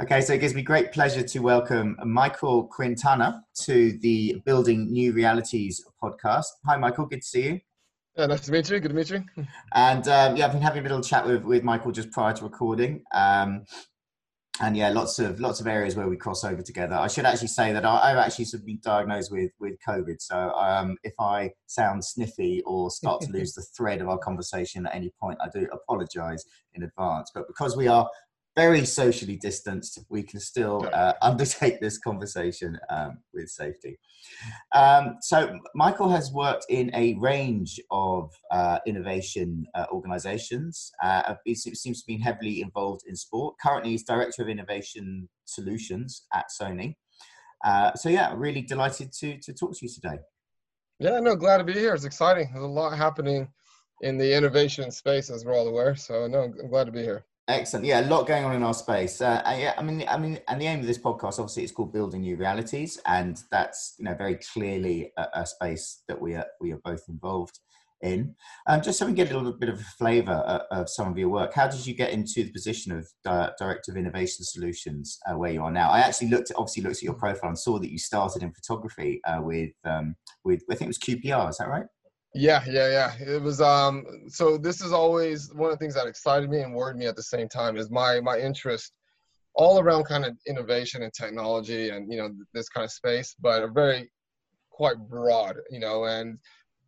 [0.00, 5.12] Okay, so it gives me great pleasure to welcome Michael Quintana to the Building New
[5.12, 6.46] Realities podcast.
[6.66, 7.06] Hi, Michael.
[7.06, 7.60] Good to see you.
[8.16, 8.80] Yeah, nice to meet you.
[8.80, 9.24] Good to meet you.
[9.74, 12.44] And um, yeah, I've been having a little chat with, with Michael just prior to
[12.44, 13.02] recording.
[13.14, 13.64] Um,
[14.60, 16.94] and yeah, lots of lots of areas where we cross over together.
[16.94, 20.16] I should actually say that I, have actually sort of been diagnosed with with COVID.
[20.20, 24.86] So um, if I sound sniffy or start to lose the thread of our conversation
[24.86, 26.44] at any point, I do apologise
[26.74, 27.30] in advance.
[27.34, 28.08] But because we are
[28.56, 33.98] very socially distanced, we can still uh, undertake this conversation um, with safety.
[34.74, 40.92] Um, so, Michael has worked in a range of uh, innovation uh, organizations.
[41.02, 43.54] Uh, he seems to be heavily involved in sport.
[43.62, 46.96] Currently, he's Director of Innovation Solutions at Sony.
[47.64, 50.18] Uh, so, yeah, really delighted to, to talk to you today.
[50.98, 51.94] Yeah, no, glad to be here.
[51.94, 52.50] It's exciting.
[52.52, 53.48] There's a lot happening
[54.02, 55.94] in the innovation space, as we're all aware.
[55.94, 57.24] So, no, I'm glad to be here.
[57.50, 57.84] Excellent.
[57.84, 59.20] Yeah, a lot going on in our space.
[59.20, 61.92] Uh, yeah, I mean, I mean, and the aim of this podcast, obviously, it's called
[61.92, 66.46] Building New Realities, and that's you know very clearly a, a space that we are
[66.60, 67.58] we are both involved
[68.02, 68.36] in.
[68.68, 71.18] Um, just so we get a little bit of a flavour of, of, some of
[71.18, 71.52] your work.
[71.52, 75.52] How did you get into the position of di- Director of Innovation Solutions uh, where
[75.52, 75.90] you are now?
[75.90, 78.52] I actually looked, at, obviously, looked at your profile and saw that you started in
[78.52, 81.50] photography uh, with um, with I think it was QPR.
[81.50, 81.86] Is that right?
[82.34, 83.34] Yeah, yeah, yeah.
[83.34, 86.74] It was um so this is always one of the things that excited me and
[86.74, 88.92] worried me at the same time is my my interest
[89.54, 93.62] all around kind of innovation and technology and you know this kind of space, but
[93.62, 94.10] a very
[94.70, 96.38] quite broad, you know, and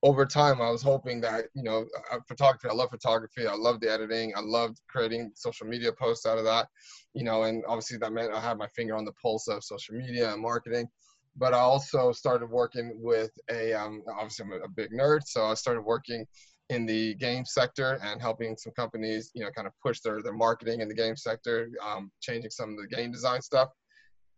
[0.03, 1.87] over time I was hoping that, you know,
[2.29, 6.39] photography, I love photography, I love the editing, I loved creating social media posts out
[6.39, 6.69] of that,
[7.15, 9.97] you know, and obviously that meant I had my finger on the pulse of social
[9.97, 10.89] media and marketing
[11.37, 15.55] but I also started working with a, um, obviously I'm a, big nerd, so I
[15.55, 16.27] started working
[16.69, 20.33] in the game sector and helping some companies, you know, kind of push their, their
[20.33, 23.69] marketing in the game sector, um, changing some of the game design stuff.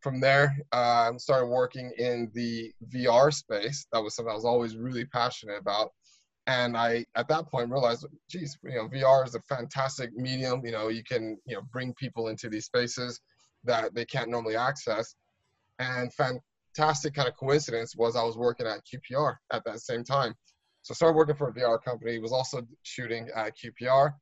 [0.00, 3.86] From there, I um, started working in the VR space.
[3.92, 5.90] That was something I was always really passionate about.
[6.46, 10.60] And I, at that point, realized, geez, you know, VR is a fantastic medium.
[10.62, 13.18] You know, you can, you know, bring people into these spaces
[13.64, 15.14] that they can't normally access.
[15.78, 16.40] And fan-
[16.74, 20.34] fantastic kind of coincidence was I was working at QPR at that same time.
[20.82, 24.12] So I started working for a VR company, was also shooting at QPR.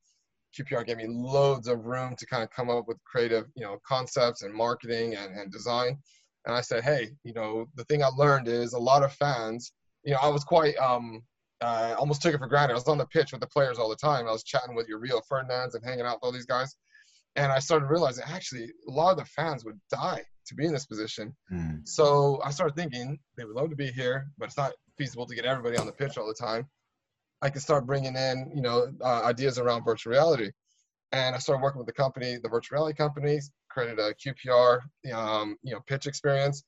[0.57, 3.79] QPR gave me loads of room to kind of come up with creative, you know,
[3.85, 5.97] concepts and marketing and, and design.
[6.45, 9.73] And I said, hey, you know, the thing I learned is a lot of fans,
[10.03, 11.21] you know, I was quite, um,
[11.61, 12.73] uh, almost took it for granted.
[12.73, 14.27] I was on the pitch with the players all the time.
[14.27, 16.75] I was chatting with your Rio Ferdinands and hanging out with all these guys.
[17.35, 20.73] And I started realizing actually a lot of the fans would die to be in
[20.73, 21.35] this position.
[21.51, 21.87] Mm.
[21.87, 25.35] So I started thinking they would love to be here, but it's not feasible to
[25.35, 26.67] get everybody on the pitch all the time.
[27.41, 30.51] I could start bringing in, you know, uh, ideas around virtual reality.
[31.11, 34.79] And I started working with the company, the virtual reality companies, created a QPR,
[35.13, 36.63] um, you know, pitch experience.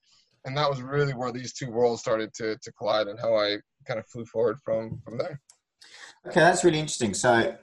[0.46, 3.58] And that was really where these two worlds started to, to collide and how I
[3.88, 5.40] kind of flew forward from, from there.
[6.28, 7.14] Okay, that's really interesting.
[7.14, 7.56] So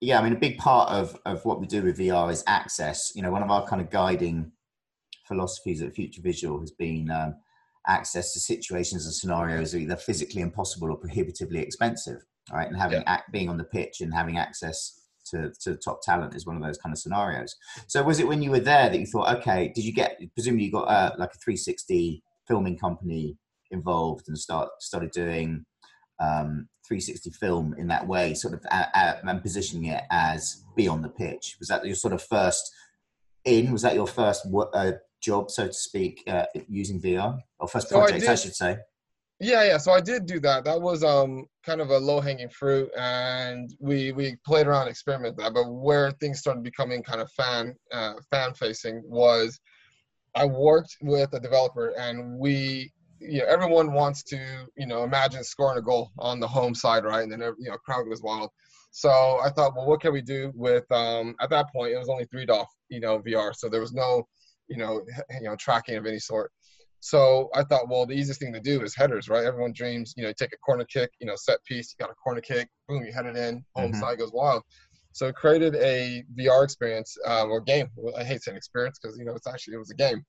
[0.00, 3.12] yeah, I mean, a big part of, of what we do with VR is access.
[3.14, 4.52] You know, one of our kind of guiding
[5.26, 7.34] philosophies at Future Visual has been um,
[7.86, 12.24] access to situations and scenarios are either physically impossible or prohibitively expensive.
[12.52, 13.22] Right, and having yeah.
[13.32, 15.00] being on the pitch and having access
[15.30, 17.56] to, to top talent is one of those kind of scenarios.
[17.88, 20.66] So, was it when you were there that you thought, okay, did you get presumably
[20.66, 23.36] you got uh, like a 360 filming company
[23.72, 25.64] involved and start started doing
[26.18, 30.88] um, 360 film in that way, sort of uh, uh, and positioning it as be
[30.88, 31.56] on the pitch?
[31.58, 32.70] Was that your sort of first
[33.44, 33.72] in?
[33.72, 38.22] Was that your first uh, job, so to speak, uh, using VR or first project,
[38.22, 38.78] so I, I, should say.
[39.40, 39.78] Yeah, yeah.
[39.78, 40.64] So I did do that.
[40.64, 45.36] That was um kind of a low hanging fruit, and we we played around, experimented
[45.38, 45.52] that.
[45.52, 49.60] But where things started becoming kind of fan uh, fan facing was,
[50.34, 54.38] I worked with a developer, and we you know everyone wants to
[54.76, 57.22] you know imagine scoring a goal on the home side, right?
[57.22, 58.50] And then you know crowd goes wild.
[58.90, 59.10] So
[59.44, 62.26] I thought, well, what can we do with um at that point it was only
[62.26, 64.26] three DOF, you know, VR, so there was no
[64.68, 66.50] you know, you know, tracking of any sort.
[67.00, 69.44] So I thought, well, the easiest thing to do is headers, right?
[69.44, 72.10] Everyone dreams, you know, you take a corner kick, you know, set piece, you got
[72.10, 74.00] a corner kick, boom, you head it in, home mm-hmm.
[74.00, 74.62] side goes wild.
[75.12, 77.88] So it created a VR experience um, or game.
[78.18, 80.22] I hate saying experience because you know it's actually it was a game,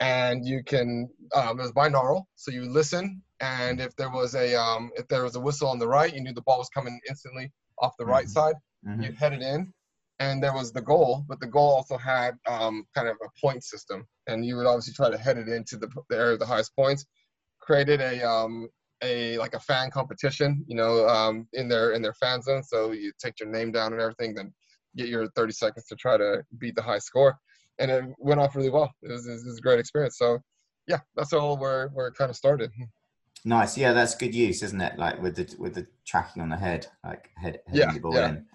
[0.00, 4.54] and you can um, it was binaural, so you listen, and if there was a
[4.54, 6.98] um, if there was a whistle on the right, you knew the ball was coming
[7.08, 8.12] instantly off the mm-hmm.
[8.12, 8.54] right side.
[8.86, 9.02] Mm-hmm.
[9.02, 9.72] You head it in,
[10.18, 13.62] and there was the goal, but the goal also had um, kind of a point
[13.62, 16.46] system, and you would obviously try to head it into the, the area of the
[16.46, 17.04] highest points.
[17.60, 18.68] Created a um,
[19.02, 22.62] a like a fan competition, you know, um, in their in their fan zone.
[22.62, 24.52] So you take your name down and everything, then
[24.96, 27.38] get your 30 seconds to try to beat the high score.
[27.80, 28.92] And it went off really well.
[29.02, 30.18] It was, it was a great experience.
[30.18, 30.38] So
[30.86, 32.70] yeah, that's all where where it kind of started.
[33.44, 34.98] Nice, yeah, that's good use, isn't it?
[34.98, 38.28] Like with the with the tracking on the head, like head, yeah, the ball yeah.
[38.28, 38.46] in.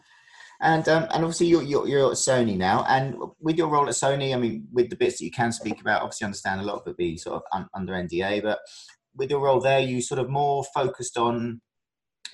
[0.61, 3.95] And um, and obviously you're, you're you're at Sony now, and with your role at
[3.95, 6.81] Sony, I mean, with the bits that you can speak about, obviously understand a lot
[6.81, 8.59] of it being sort of un, under NDA, but
[9.15, 11.61] with your role there, you sort of more focused on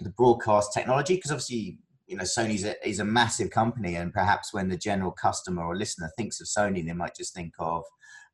[0.02, 1.78] the broadcast technology because obviously
[2.12, 5.76] you know Sony's a, is a massive company, and perhaps when the general customer or
[5.78, 7.84] listener thinks of Sony, they might just think of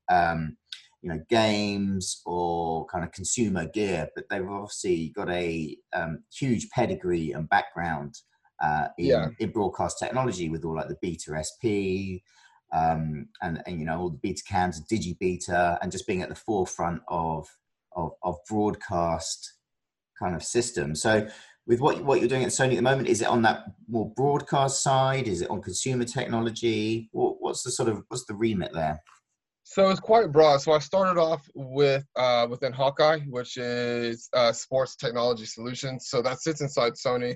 [0.09, 0.57] um,
[1.01, 6.69] you know games or kind of consumer gear, but they've obviously got a um, huge
[6.71, 8.15] pedigree and background
[8.61, 9.27] uh, in, Yeah.
[9.39, 12.25] in broadcast technology with all like the Beta SP.
[12.73, 16.35] Um, and, and you know all the beta cams, digibeta, and just being at the
[16.35, 17.47] forefront of,
[17.95, 19.53] of of broadcast
[20.19, 20.93] kind of system.
[20.93, 21.29] So,
[21.67, 24.11] with what what you're doing at Sony at the moment, is it on that more
[24.15, 25.27] broadcast side?
[25.27, 27.09] Is it on consumer technology?
[27.11, 29.01] What, what's the sort of what's the remit there?
[29.63, 30.61] So it's quite broad.
[30.61, 36.07] So I started off with uh, within Hawkeye, which is uh, sports technology solutions.
[36.07, 37.35] So that sits inside Sony.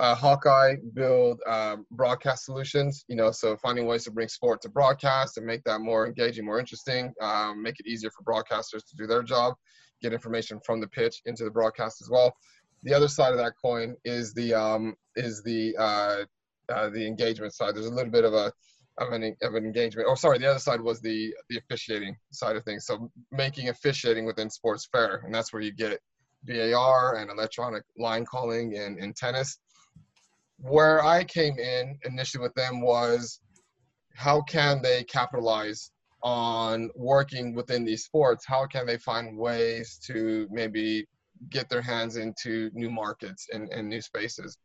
[0.00, 3.04] Uh, Hawkeye build um, broadcast solutions.
[3.06, 6.44] You know, so finding ways to bring sport to broadcast and make that more engaging,
[6.44, 9.54] more interesting, um, make it easier for broadcasters to do their job,
[10.02, 12.34] get information from the pitch into the broadcast as well.
[12.82, 16.24] The other side of that coin is the um, is the uh,
[16.72, 17.74] uh, the engagement side.
[17.74, 18.52] There's a little bit of a
[18.98, 20.08] of an of an engagement.
[20.08, 22.86] Or sorry, the other side was the the officiating side of things.
[22.86, 26.00] So making officiating within sports fair, and that's where you get
[26.44, 29.58] VAR and electronic line calling in in tennis.
[30.60, 33.40] Where I came in initially with them was
[34.14, 35.92] how can they capitalize
[36.22, 38.44] on working within these sports?
[38.44, 41.06] How can they find ways to maybe
[41.50, 44.58] get their hands into new markets and, and new spaces?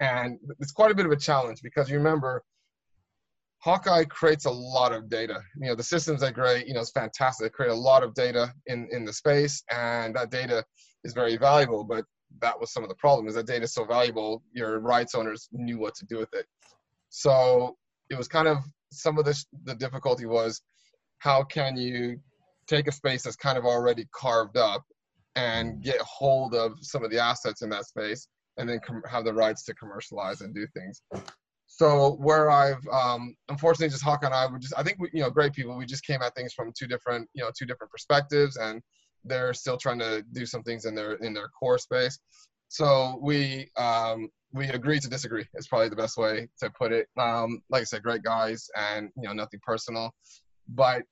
[0.00, 2.42] And it's quite a bit of a challenge because you remember
[3.64, 5.40] Hawkeye creates a lot of data.
[5.56, 6.66] You know, the systems are great.
[6.66, 7.46] You know, it's fantastic.
[7.46, 10.62] They create a lot of data in in the space, and that data
[11.02, 11.82] is very valuable.
[11.82, 12.04] But
[12.42, 13.26] that was some of the problem.
[13.26, 16.44] Is that data is so valuable, your rights owners knew what to do with it.
[17.08, 17.78] So
[18.10, 18.58] it was kind of
[18.92, 19.46] some of this.
[19.64, 20.60] The difficulty was
[21.18, 22.20] how can you
[22.66, 24.84] take a space that's kind of already carved up
[25.36, 29.24] and get hold of some of the assets in that space, and then com- have
[29.24, 31.02] the rights to commercialize and do things
[31.76, 35.22] so where I've um, unfortunately just Hawk and I were just I think we, you
[35.22, 35.76] know great people.
[35.76, 38.80] We just came at things from two different you know two different perspectives, and
[39.24, 42.18] they're still trying to do some things in their in their core space.
[42.68, 45.46] So we um, we agreed to disagree.
[45.54, 47.08] Is probably the best way to put it.
[47.18, 50.14] Um, like I said, great guys, and you know nothing personal,
[50.68, 51.02] but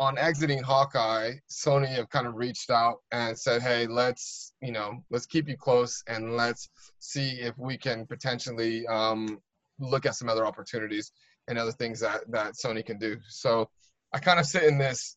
[0.00, 5.02] on exiting Hawkeye, Sony have kind of reached out and said, "Hey, let's you know
[5.10, 6.68] let's keep you close and let's
[7.00, 9.40] see if we can potentially um,
[9.78, 11.12] look at some other opportunities
[11.48, 13.68] and other things that that Sony can do." So
[14.12, 15.16] I kind of sit in this.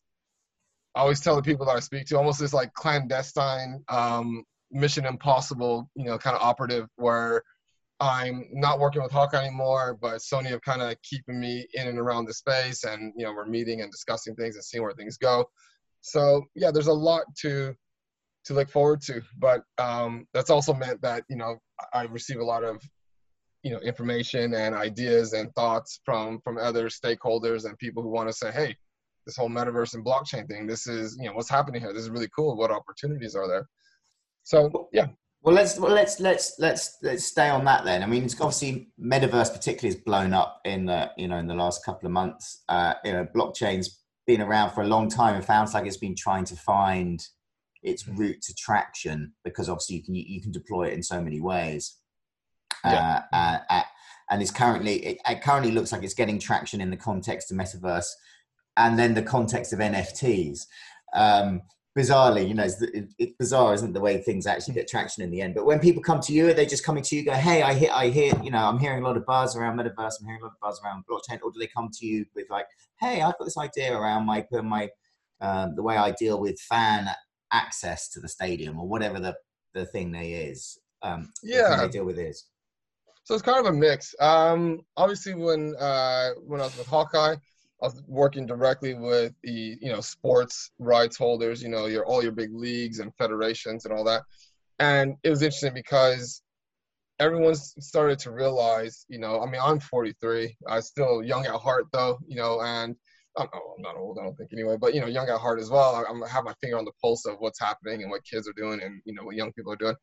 [0.94, 5.06] I always tell the people that I speak to almost this like clandestine um, Mission
[5.06, 7.42] Impossible, you know, kind of operative where
[8.02, 12.00] I'm not working with Hawkeye anymore, but Sony have kind of keeping me in and
[12.00, 15.16] around the space, and you know, we're meeting and discussing things and seeing where things
[15.16, 15.48] go.
[16.00, 17.74] So yeah, there's a lot to
[18.46, 21.58] to look forward to, but um, that's also meant that you know
[21.94, 22.82] I receive a lot of
[23.62, 28.28] you know information and ideas and thoughts from from other stakeholders and people who want
[28.28, 28.76] to say, hey,
[29.26, 31.92] this whole metaverse and blockchain thing, this is you know what's happening here.
[31.92, 32.56] This is really cool.
[32.56, 33.68] What opportunities are there?
[34.42, 35.06] So yeah,
[35.42, 38.02] Well, let's well, let's let's let's let's stay on that then.
[38.02, 41.54] I mean, it's obviously metaverse particularly has blown up in the you know in the
[41.54, 42.62] last couple of months.
[42.68, 45.34] Uh, you know, blockchain's been around for a long time.
[45.34, 47.20] It sounds like it's been trying to find
[47.82, 51.40] its route to traction because obviously you can you can deploy it in so many
[51.40, 51.96] ways.
[52.84, 53.22] Yeah.
[53.32, 53.82] Uh, uh, uh,
[54.30, 57.58] and it's currently it, it currently looks like it's getting traction in the context of
[57.58, 58.08] metaverse
[58.76, 60.66] and then the context of NFTs.
[61.14, 61.62] Um,
[61.96, 62.82] bizarrely, you know, it's,
[63.18, 65.54] it's bizarre, isn't it, the way things actually get traction in the end.
[65.54, 67.74] But when people come to you, are they just coming to you, go, "Hey, I
[67.74, 70.20] hear, I hear, you know, I'm hearing a lot of buzz around metaverse.
[70.20, 72.48] I'm hearing a lot of buzz around blockchain," or do they come to you with
[72.50, 72.66] like,
[72.98, 74.88] "Hey, I've got this idea around my my
[75.40, 77.08] um, the way I deal with fan
[77.52, 79.36] access to the stadium, or whatever the
[79.74, 81.76] the thing they is, um, the Yeah.
[81.76, 82.46] they deal with is."
[83.24, 84.14] So it's kind of a mix.
[84.18, 87.36] Um, obviously, when uh, when I was with Hawkeye,
[87.82, 91.62] I was working directly with the you know sports rights holders.
[91.62, 94.22] You know, your all your big leagues and federations and all that.
[94.78, 96.42] And it was interesting because
[97.18, 99.04] everyone's started to realize.
[99.08, 100.56] You know, I mean, I'm 43.
[100.68, 102.18] I'm still young at heart, though.
[102.26, 102.94] You know, and
[103.36, 104.18] I'm, oh, I'm not old.
[104.20, 104.76] I don't think anyway.
[104.80, 106.04] But you know, young at heart as well.
[106.08, 108.54] I'm I have my finger on the pulse of what's happening and what kids are
[108.56, 109.96] doing and you know what young people are doing.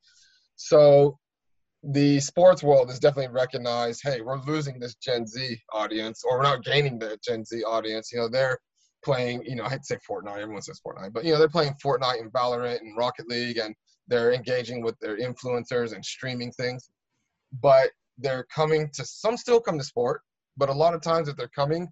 [0.58, 1.18] So
[1.84, 6.44] the sports world has definitely recognized, hey, we're losing this Gen Z audience, or we're
[6.44, 8.12] not gaining the Gen Z audience.
[8.12, 8.58] You know, they're
[9.04, 12.20] playing, you know, I'd say Fortnite, everyone says Fortnite, but you know, they're playing Fortnite
[12.20, 13.74] and Valorant and Rocket League and
[14.08, 16.90] they're engaging with their influencers and streaming things.
[17.62, 20.22] But they're coming to some still come to sport,
[20.58, 21.88] but a lot of times if they're coming,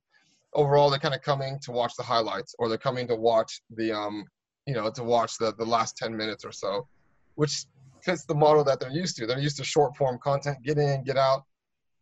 [0.54, 3.92] overall they're kind of coming to watch the highlights or they're coming to watch the
[3.92, 4.26] um
[4.66, 6.88] you know to watch the the last 10 minutes or so
[7.36, 7.66] which
[8.08, 9.28] fits the model that they're used to.
[9.28, 11.44] They're used to short form content, get in, get out,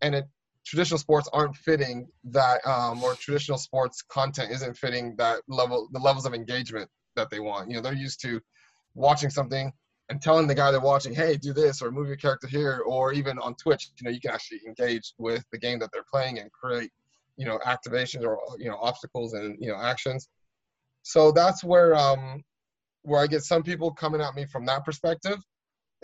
[0.01, 0.25] and it
[0.65, 6.00] traditional sports aren't fitting that, um, or traditional sports content isn't fitting that level, the
[6.00, 7.69] levels of engagement that they want.
[7.69, 8.41] You know, they're used to
[8.95, 9.71] watching something
[10.09, 13.13] and telling the guy they're watching, hey, do this or move your character here, or
[13.13, 16.39] even on Twitch, you know, you can actually engage with the game that they're playing
[16.39, 16.91] and create,
[17.38, 20.29] you know, activations or you know obstacles and you know actions.
[21.01, 22.43] So that's where um,
[23.03, 25.38] where I get some people coming at me from that perspective.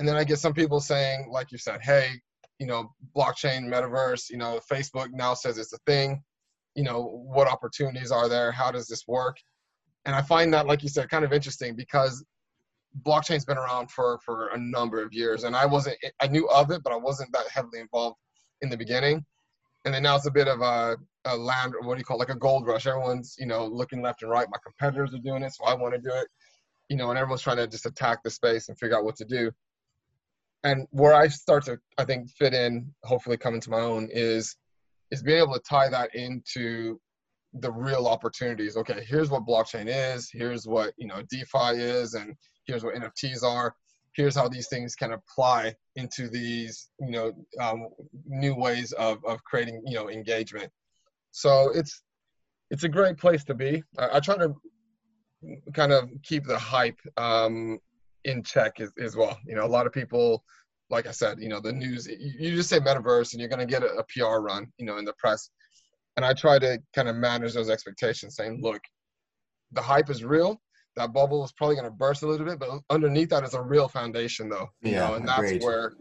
[0.01, 2.09] And then I get some people saying, like you said, hey,
[2.57, 6.23] you know, blockchain, metaverse, you know, Facebook now says it's a thing.
[6.73, 8.51] You know, what opportunities are there?
[8.51, 9.37] How does this work?
[10.05, 12.25] And I find that, like you said, kind of interesting because
[13.05, 16.71] blockchain's been around for for a number of years, and I wasn't, I knew of
[16.71, 18.17] it, but I wasn't that heavily involved
[18.61, 19.23] in the beginning.
[19.85, 22.27] And then now it's a bit of a, a land, what do you call it,
[22.27, 22.87] like a gold rush.
[22.87, 24.47] Everyone's, you know, looking left and right.
[24.49, 26.27] My competitors are doing it, so I want to do it
[26.89, 29.23] you know, and everyone's trying to just attack the space and figure out what to
[29.23, 29.49] do.
[30.63, 34.55] And where I start to, I think, fit in, hopefully come into my own, is
[35.09, 36.99] is being able to tie that into
[37.53, 38.77] the real opportunities.
[38.77, 40.29] Okay, here's what blockchain is.
[40.31, 43.75] Here's what you know DeFi is, and here's what NFTs are.
[44.13, 47.87] Here's how these things can apply into these you know um,
[48.25, 50.71] new ways of of creating you know engagement.
[51.31, 52.01] So it's
[52.69, 53.83] it's a great place to be.
[53.97, 54.55] I, I try to
[55.73, 57.79] kind of keep the hype um,
[58.25, 59.37] in check as, as well.
[59.45, 60.43] You know, a lot of people,
[60.89, 63.65] like I said, you know, the news, you, just say metaverse and you're going to
[63.65, 65.49] get a, a PR run, you know, in the press.
[66.17, 68.81] And I try to kind of manage those expectations saying, look,
[69.71, 70.61] the hype is real.
[70.97, 73.61] That bubble is probably going to burst a little bit, but underneath that is a
[73.61, 74.67] real foundation, though.
[74.81, 75.53] You yeah, know, and agreed.
[75.53, 75.93] that's where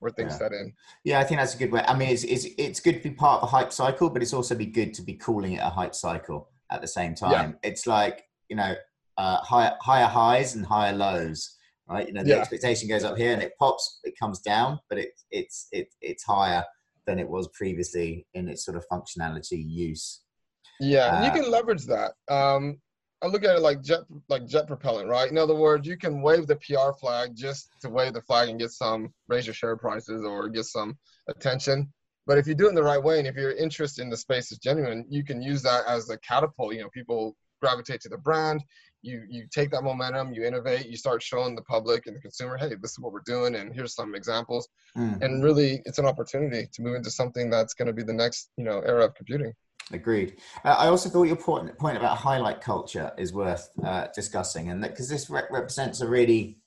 [0.00, 0.38] where things yeah.
[0.38, 0.74] set in.
[1.02, 1.82] Yeah, I think that's a good way.
[1.88, 4.34] I mean, it's, it's it's good to be part of a hype cycle, but it's
[4.34, 7.56] also be good to be calling it a hype cycle at the same time.
[7.62, 7.70] Yeah.
[7.70, 8.74] It's like you know,
[9.16, 11.53] uh, higher higher highs and higher lows,
[11.88, 12.06] right?
[12.06, 12.36] You know, the yeah.
[12.36, 16.24] expectation goes up here and it pops, it comes down, but it, it's it, it's
[16.24, 16.64] higher
[17.06, 20.22] than it was previously in its sort of functionality use.
[20.80, 22.12] Yeah, uh, and you uh, can leverage that.
[22.28, 22.78] Um,
[23.22, 25.30] I look at it like jet like jet propellant, right?
[25.30, 28.58] In other words, you can wave the PR flag just to wave the flag and
[28.58, 30.98] get some raise your share prices or get some
[31.28, 31.92] attention.
[32.26, 34.16] But if you do it in the right way and if your interest in the
[34.16, 36.74] space is genuine, you can use that as a catapult.
[36.74, 38.62] You know, people gravitate to the brand.
[39.04, 42.56] You you take that momentum, you innovate, you start showing the public and the consumer,
[42.56, 44.68] hey, this is what we're doing, and here's some examples.
[44.96, 45.22] Mm.
[45.22, 48.50] And really, it's an opportunity to move into something that's going to be the next
[48.56, 49.52] you know era of computing.
[49.92, 50.38] Agreed.
[50.64, 54.80] Uh, I also thought your point, point about highlight culture is worth uh, discussing, and
[54.80, 56.58] because this re- represents a really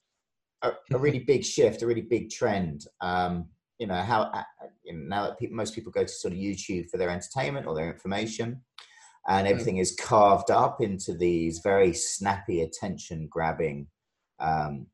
[0.62, 2.86] a, a, really big shift, a really big trend.
[3.02, 4.44] Um, you know how uh,
[4.84, 7.66] you know, now that people, most people go to sort of YouTube for their entertainment
[7.66, 8.62] or their information,
[9.28, 9.52] and mm.
[9.52, 13.88] everything is carved up into these very snappy, attention grabbing
[14.40, 14.88] um,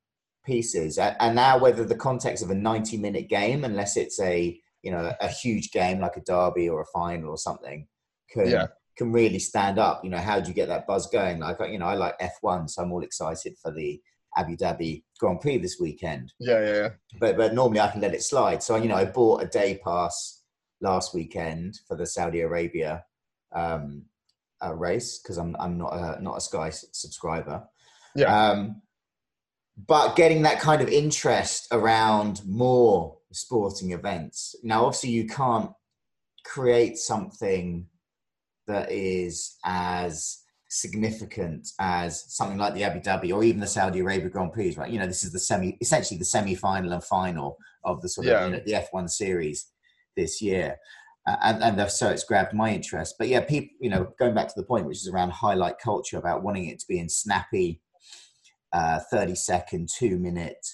[0.45, 0.97] pieces.
[0.97, 5.13] And now, whether the context of a 90 minute game, unless it's a you know
[5.21, 7.87] a huge game like a derby or a final or something,
[8.29, 8.67] can yeah.
[8.97, 10.03] can really stand up.
[10.03, 11.39] You know, how do you get that buzz going?
[11.39, 14.01] Like you know, I like F1, so I'm all excited for the
[14.35, 16.33] Abu Dhabi Grand Prix this weekend.
[16.39, 16.89] Yeah, yeah, yeah.
[17.19, 18.63] But but normally I can let it slide.
[18.63, 20.41] So you know, I bought a day pass
[20.81, 23.05] last weekend for the Saudi Arabia
[23.53, 24.03] um,
[24.65, 27.63] uh, race because I'm I'm not a, not a Sky subscriber.
[28.15, 28.49] Yeah.
[28.51, 28.81] Um,
[29.87, 34.55] but getting that kind of interest around more sporting events.
[34.63, 35.71] Now, obviously, you can't
[36.45, 37.87] create something
[38.67, 40.39] that is as
[40.69, 44.91] significant as something like the Abu Dhabi or even the Saudi Arabia Grand Prix, right?
[44.91, 48.51] You know, this is the semi, essentially the semi-final and final of the sort of
[48.51, 49.67] you know, the F1 series
[50.15, 50.77] this year
[51.25, 53.15] and, and so it's grabbed my interest.
[53.17, 56.17] But yeah, people, you know, going back to the point, which is around highlight culture,
[56.17, 57.81] about wanting it to be in snappy,
[58.73, 60.65] uh, thirty second, two minute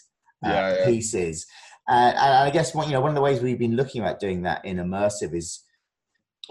[0.45, 0.85] uh, yeah, yeah.
[0.85, 1.45] pieces.
[1.87, 4.19] Uh, and I guess one, you know, one of the ways we've been looking at
[4.19, 5.63] doing that in immersive is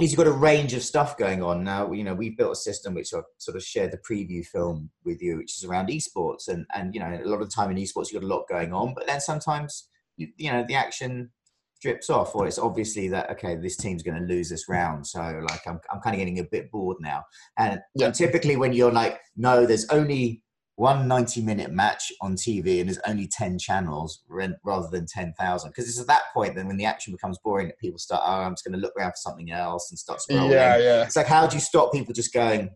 [0.00, 1.90] is you've got a range of stuff going on now.
[1.90, 5.20] You know, we've built a system which I've sort of shared the preview film with
[5.20, 7.76] you, which is around esports, and and you know, a lot of the time in
[7.76, 11.30] esports you've got a lot going on, but then sometimes you, you know the action
[11.80, 15.20] drips off or it's obviously that okay this team's going to lose this round so
[15.48, 17.22] like i'm, I'm kind of getting a bit bored now
[17.56, 18.06] and, yeah.
[18.06, 20.42] and typically when you're like no there's only
[20.78, 25.70] one 90 minute match on TV and there's only 10 channels rather than 10,000.
[25.70, 28.42] Because it's at that point then when the action becomes boring that people start, oh,
[28.42, 30.52] I'm just going to look around for something else and start scrolling.
[30.52, 31.02] Yeah, yeah.
[31.02, 32.70] It's like, how do you stop people just going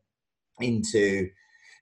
[0.58, 1.28] into,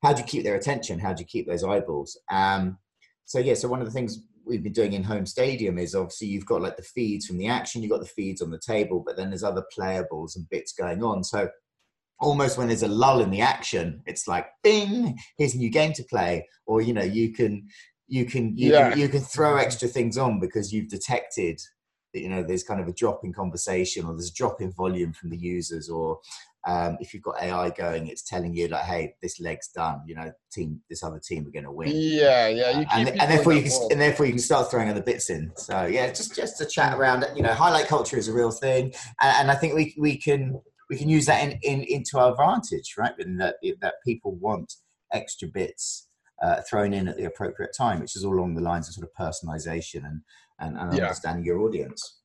[0.03, 0.99] how do you keep their attention?
[0.99, 2.21] How do you keep those eyeballs?
[2.31, 2.77] Um,
[3.25, 6.29] so, yeah, so one of the things we've been doing in home stadium is obviously
[6.29, 9.03] you've got like the feeds from the action, you've got the feeds on the table,
[9.05, 11.23] but then there's other playables and bits going on.
[11.25, 11.49] So
[12.21, 15.93] almost when there's a lull in the action, it's like bing, here's a new game
[15.95, 17.69] to play, or you know, you can
[18.07, 18.91] you can you, yeah.
[18.91, 21.61] can, you can throw extra things on because you've detected
[22.13, 24.73] that you know there's kind of a drop in conversation or there's a drop in
[24.73, 26.19] volume from the users or
[26.67, 30.15] um, if you've got AI going, it's telling you like, "Hey, this leg's done." You
[30.15, 31.91] know, team, this other team are going to win.
[31.93, 32.85] Yeah, yeah.
[32.93, 35.53] and, and therefore you can, and therefore you can start throwing other bits in.
[35.57, 37.25] So yeah, just just to chat around.
[37.35, 40.61] You know, highlight culture is a real thing, and, and I think we we can
[40.91, 43.15] we can use that in, in into our advantage, right?
[43.19, 44.75] And that that people want
[45.13, 46.09] extra bits
[46.43, 49.09] uh, thrown in at the appropriate time, which is all along the lines of sort
[49.09, 50.21] of personalization and
[50.59, 51.05] and, and yeah.
[51.05, 52.20] understanding your audience.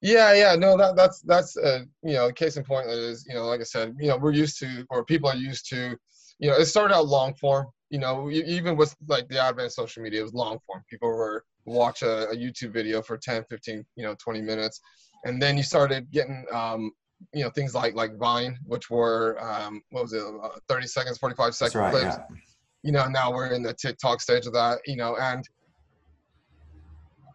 [0.00, 3.46] Yeah, yeah, no, that that's that's uh, you know, case in point is you know,
[3.46, 5.96] like I said, you know, we're used to or people are used to,
[6.38, 7.66] you know, it started out long form.
[7.90, 10.84] You know, even with like the advent of social media, it was long form.
[10.88, 14.80] People were watch a, a YouTube video for 10, 15, you know, 20 minutes,
[15.24, 16.92] and then you started getting um,
[17.32, 21.18] you know things like like Vine, which were um, what was it, uh, 30 seconds,
[21.18, 22.16] 45 second right, clips.
[22.16, 22.36] Yeah.
[22.84, 24.78] You know, now we're in the TikTok stage of that.
[24.86, 25.44] You know, and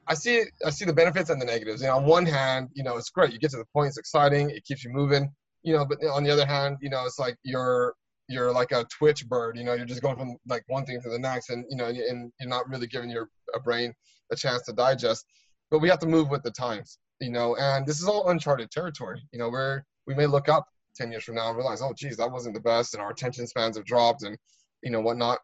[0.08, 1.82] I see I see the benefits and the negatives.
[1.82, 3.34] You know, on one hand, you know, it's great.
[3.34, 5.30] You get to the point, it's exciting, it keeps you moving.
[5.64, 7.96] You know, but on the other hand, you know, it's like you're
[8.30, 9.58] you're like a twitch bird.
[9.58, 11.86] You know, you're just going from like one thing to the next, and you know,
[11.86, 13.30] and you're not really giving your
[13.64, 13.94] brain
[14.32, 15.26] a chance to digest.
[15.72, 18.70] But we have to move with the times you know, and this is all uncharted
[18.70, 19.22] territory.
[19.32, 20.68] You know, where we may look up
[20.98, 23.48] 10 years from now and realize, oh, geez, that wasn't the best, and our attention
[23.48, 24.38] spans have dropped, and
[24.84, 25.40] you know whatnot.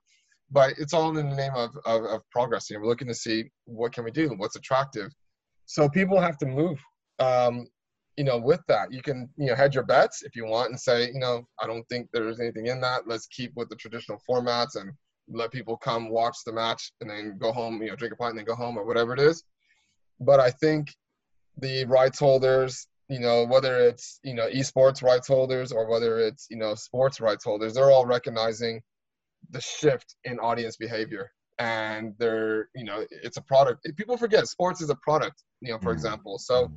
[0.51, 2.69] But it's all in the name of, of, of progress.
[2.69, 5.11] You know, we're looking to see what can we do, what's attractive.
[5.65, 6.79] So people have to move.
[7.19, 7.67] Um,
[8.17, 10.79] you know, with that, you can you know hedge your bets if you want and
[10.79, 13.07] say, you know, I don't think there's anything in that.
[13.07, 14.91] Let's keep with the traditional formats and
[15.29, 18.31] let people come watch the match and then go home, you know, drink a pint
[18.31, 19.43] and then go home or whatever it is.
[20.19, 20.93] But I think
[21.57, 26.47] the rights holders, you know, whether it's, you know, esports rights holders or whether it's,
[26.49, 28.81] you know, sports rights holders, they're all recognizing
[29.51, 31.31] the shift in audience behavior.
[31.59, 33.85] And they're, you know, it's a product.
[33.97, 35.93] People forget sports is a product, you know, for mm-hmm.
[35.93, 36.37] example.
[36.39, 36.75] So mm-hmm.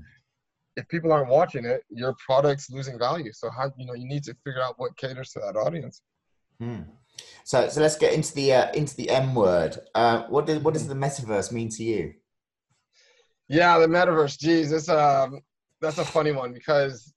[0.76, 3.32] if people aren't watching it, your product's losing value.
[3.32, 6.02] So how, you know, you need to figure out what caters to that audience.
[6.58, 6.82] Hmm.
[7.44, 9.78] So, so let's get into the uh, into the M word.
[9.94, 12.14] Uh, what does what does the metaverse mean to you?
[13.48, 14.38] Yeah, the metaverse.
[14.38, 15.40] Geez, it's um,
[15.80, 17.12] that's a funny one because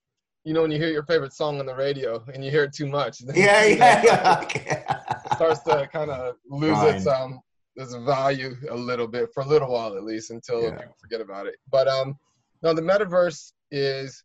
[0.46, 2.74] you know when you hear your favorite song on the radio and you hear it
[2.74, 4.40] too much, yeah, yeah, yeah.
[4.44, 4.84] Okay.
[4.88, 6.96] it starts to kind of lose Fine.
[6.96, 7.42] its um
[7.76, 10.78] its value a little bit for a little while at least until yeah.
[10.78, 11.56] people forget about it.
[11.70, 12.16] But um,
[12.62, 14.24] no, the metaverse is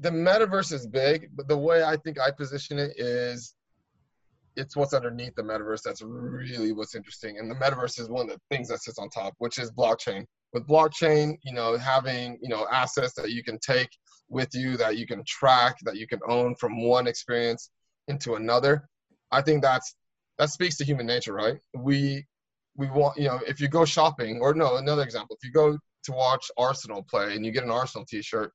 [0.00, 3.54] the metaverse is big, but the way I think I position it is
[4.56, 7.38] it's what's underneath the metaverse that's really what's interesting.
[7.38, 10.24] And the metaverse is one of the things that sits on top, which is blockchain
[10.52, 13.90] with blockchain, you know, having, you know, assets that you can take
[14.28, 17.70] with you, that you can track, that you can own from one experience
[18.08, 18.88] into another,
[19.30, 19.94] I think that's
[20.38, 21.58] that speaks to human nature, right?
[21.74, 22.24] We
[22.76, 25.78] we want, you know, if you go shopping, or no, another example, if you go
[26.04, 28.52] to watch Arsenal play and you get an Arsenal T-shirt,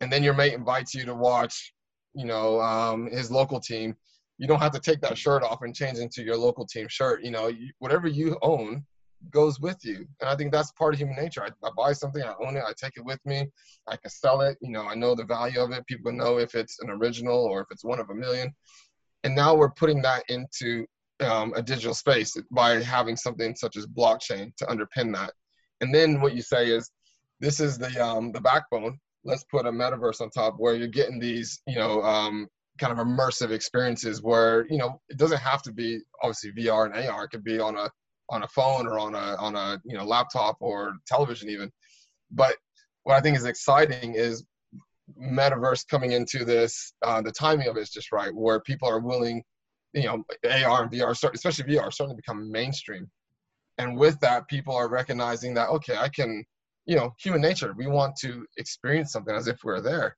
[0.00, 1.72] and then your mate invites you to watch,
[2.14, 3.94] you know, um, his local team,
[4.38, 7.22] you don't have to take that shirt off and change into your local team shirt.
[7.22, 8.84] You know, you, whatever you own,
[9.30, 10.06] goes with you.
[10.20, 11.42] And I think that's part of human nature.
[11.44, 13.46] I, I, buy something, I own it, I take it with me,
[13.86, 14.58] I can sell it.
[14.60, 15.86] You know, I know the value of it.
[15.86, 18.52] People know if it's an original or if it's one of a million.
[19.24, 20.86] And now we're putting that into
[21.20, 25.32] um, a digital space by having something such as blockchain to underpin that.
[25.80, 26.90] And then what you say is,
[27.40, 28.98] this is the um, the backbone.
[29.24, 33.04] Let's put a metaverse on top where you're getting these, you know, um, kind of
[33.04, 37.24] immersive experiences where you know it doesn't have to be obviously VR and AR.
[37.24, 37.90] It could be on a
[38.32, 41.70] on a phone or on a on a you know laptop or television even.
[42.30, 42.56] But
[43.04, 44.44] what I think is exciting is
[45.20, 46.94] metaverse coming into this.
[47.02, 49.42] Uh, the timing of it is just right, where people are willing,
[49.92, 53.08] you know, AR and VR, especially VR, are starting to become mainstream.
[53.78, 56.44] And with that, people are recognizing that okay, I can,
[56.86, 57.74] you know, human nature.
[57.76, 60.16] We want to experience something as if we're there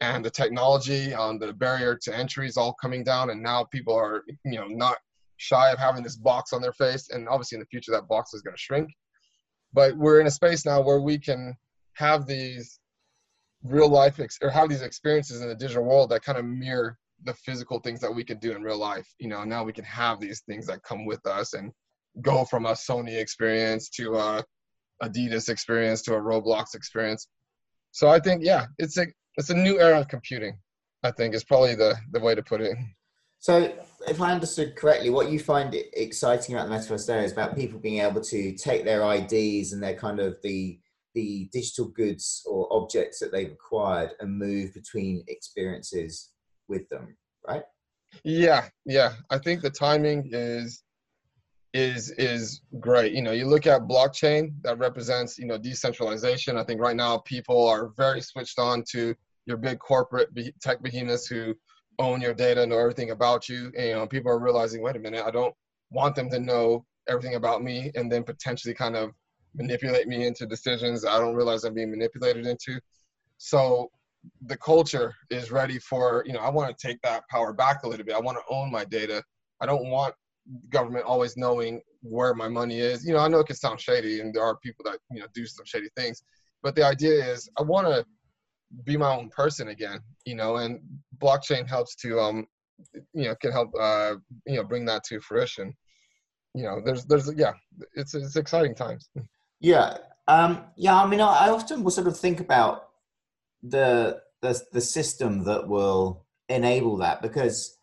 [0.00, 3.64] and the technology on um, the barrier to entry is all coming down and now
[3.64, 4.98] people are you know not
[5.36, 7.10] shy of having this box on their face.
[7.10, 8.90] And obviously, in the future, that box is going to shrink.
[9.72, 11.54] But we're in a space now where we can
[11.94, 12.78] have these
[13.62, 16.98] real life ex- or have these experiences in the digital world that kind of mirror
[17.24, 19.06] the physical things that we could do in real life.
[19.18, 21.72] You know, now we can have these things that come with us and
[22.22, 24.44] go from a Sony experience to a
[25.02, 27.28] Adidas experience to a Roblox experience.
[27.90, 30.58] So I think, yeah, it's a it's a new era of computing.
[31.02, 32.76] I think is probably the the way to put it.
[33.38, 33.72] So,
[34.08, 37.78] if I understood correctly, what you find exciting about the metaverse there is about people
[37.78, 40.78] being able to take their IDs and their kind of the
[41.14, 46.30] the digital goods or objects that they've acquired and move between experiences
[46.68, 47.16] with them,
[47.48, 47.62] right?
[48.22, 49.14] Yeah, yeah.
[49.30, 50.82] I think the timing is
[51.72, 53.12] is is great.
[53.12, 56.56] You know, you look at blockchain that represents you know decentralization.
[56.56, 59.14] I think right now people are very switched on to
[59.46, 60.28] your big corporate
[60.60, 61.54] tech behemoths who
[61.98, 63.72] own your data, know everything about you.
[63.76, 65.54] And, you know, people are realizing, wait a minute, I don't
[65.90, 69.10] want them to know everything about me, and then potentially kind of
[69.54, 72.78] manipulate me into decisions I don't realize I'm being manipulated into.
[73.38, 73.90] So
[74.46, 77.88] the culture is ready for, you know, I want to take that power back a
[77.88, 78.14] little bit.
[78.14, 79.22] I want to own my data.
[79.60, 80.14] I don't want
[80.68, 83.06] government always knowing where my money is.
[83.06, 85.26] You know, I know it can sound shady and there are people that, you know,
[85.34, 86.22] do some shady things,
[86.62, 88.04] but the idea is I want to
[88.84, 90.80] be my own person again, you know, and
[91.18, 92.46] blockchain helps to, um,
[93.14, 94.14] you know, can help, uh,
[94.46, 95.74] you know, bring that to fruition.
[96.54, 97.52] You know, there's, there's, yeah,
[97.94, 99.08] it's, it's exciting times.
[99.60, 99.98] Yeah.
[100.28, 101.00] Um, yeah.
[101.00, 102.88] I mean, I, often will sort of think about
[103.62, 107.78] the, the, the system that will enable that because,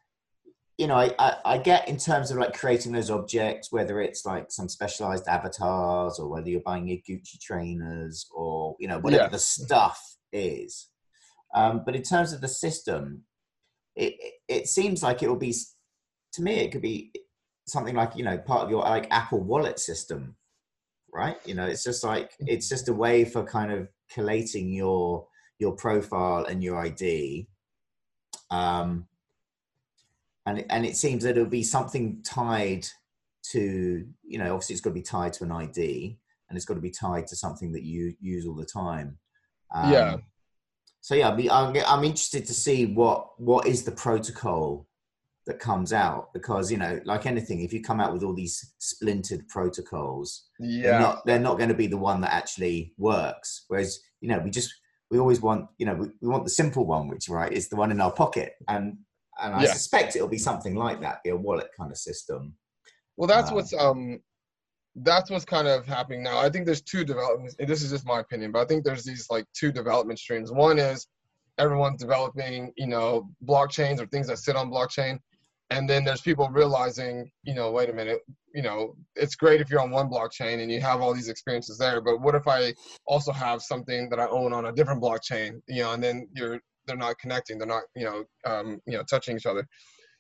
[0.78, 4.26] you know, I, I, I, get in terms of like creating those objects, whether it's
[4.26, 9.24] like some specialized avatars or whether you're buying your Gucci trainers or, you know, whatever
[9.24, 9.30] yeah.
[9.30, 10.90] the stuff is.
[11.56, 13.24] Um, but in terms of the system,
[13.96, 14.16] it,
[14.48, 15.54] it seems like it will be,
[16.34, 17.12] to me, it could be
[17.68, 20.36] something like, you know, part of your like Apple wallet system
[21.14, 22.46] right you know it's just like mm-hmm.
[22.48, 25.26] it's just a way for kind of collating your
[25.60, 27.48] your profile and your id
[28.50, 29.06] um
[30.46, 32.86] and and it seems that it'll be something tied
[33.44, 36.18] to you know obviously it's got to be tied to an id
[36.50, 39.18] and it's got to be tied to something that you use all the time
[39.74, 40.18] um, yeah
[41.02, 44.88] so yeah I'm, I'm interested to see what what is the protocol
[45.46, 48.74] that comes out because you know like anything if you come out with all these
[48.78, 50.84] splintered protocols yeah.
[50.84, 53.66] they're not, they're not going to be the one that actually works.
[53.68, 54.74] Whereas you know we just
[55.12, 57.76] we always want you know we, we want the simple one which right is the
[57.76, 58.54] one in our pocket.
[58.68, 58.98] And
[59.42, 59.74] and i yeah.
[59.74, 62.56] suspect it'll be something like that be a wallet kind of system.
[63.18, 64.22] Well that's um, what's um
[64.98, 66.38] that's what's kind of happening now.
[66.38, 69.04] I think there's two developments and this is just my opinion but i think there's
[69.04, 70.52] these like two development streams.
[70.52, 71.08] One is
[71.58, 75.20] everyone's developing you know blockchains or things that sit on blockchain
[75.70, 78.22] and then there's people realizing you know wait a minute
[78.54, 81.78] you know it's great if you're on one blockchain and you have all these experiences
[81.78, 82.74] there but what if i
[83.06, 86.60] also have something that i own on a different blockchain you know and then you're
[86.86, 89.68] they're not connecting they're not you know um, you know touching each other.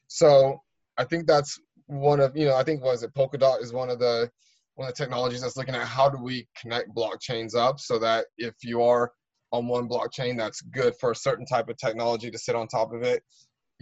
[0.07, 0.61] So
[0.97, 3.99] i think that's one of you know i think was it polkadot is one of
[3.99, 4.29] the
[4.75, 8.25] one of the technologies that's looking at how do we connect blockchains up so that
[8.37, 9.11] if you are
[9.51, 12.91] on one blockchain that's good for a certain type of technology to sit on top
[12.91, 13.23] of it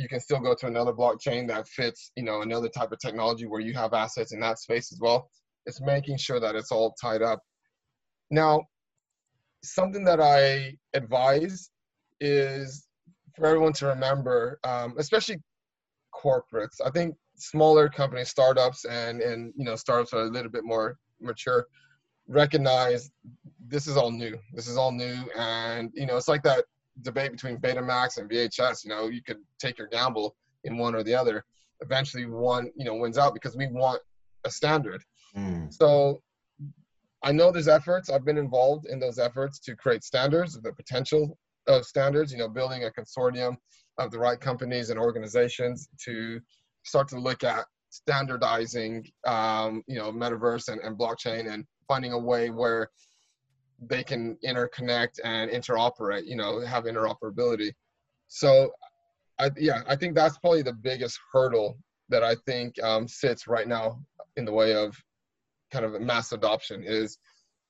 [0.01, 3.45] you can still go to another blockchain that fits, you know, another type of technology
[3.45, 5.29] where you have assets in that space as well.
[5.65, 7.39] It's making sure that it's all tied up.
[8.31, 8.63] Now,
[9.63, 11.69] something that I advise
[12.19, 12.87] is
[13.35, 15.37] for everyone to remember, um, especially
[16.13, 16.81] corporates.
[16.83, 20.97] I think smaller companies, startups, and and you know startups are a little bit more
[21.19, 21.65] mature.
[22.27, 23.11] Recognize
[23.67, 24.37] this is all new.
[24.53, 26.65] This is all new, and you know it's like that
[27.01, 28.83] debate between Betamax and VHS.
[28.83, 31.43] You know, you could take your gamble in one or the other.
[31.81, 34.01] Eventually, one you know wins out because we want
[34.45, 35.03] a standard.
[35.35, 35.73] Mm.
[35.73, 36.21] So
[37.23, 38.09] I know there's efforts.
[38.09, 42.31] I've been involved in those efforts to create standards, the potential of standards.
[42.31, 43.55] You know, building a consortium
[43.97, 46.39] of the right companies and organizations to
[46.83, 52.19] start to look at standardizing, um, you know, metaverse and, and blockchain and finding a
[52.19, 52.89] way where
[53.81, 57.71] they can interconnect and interoperate, you know, have interoperability.
[58.27, 58.71] So,
[59.39, 61.77] I, yeah, I think that's probably the biggest hurdle
[62.09, 63.99] that I think um, sits right now
[64.37, 64.95] in the way of
[65.71, 67.17] kind of mass adoption is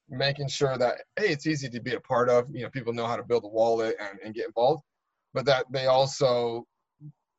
[0.09, 2.49] making sure that hey, it's easy to be a part of.
[2.53, 4.83] You know, people know how to build a wallet and, and get involved,
[5.33, 6.65] but that they also,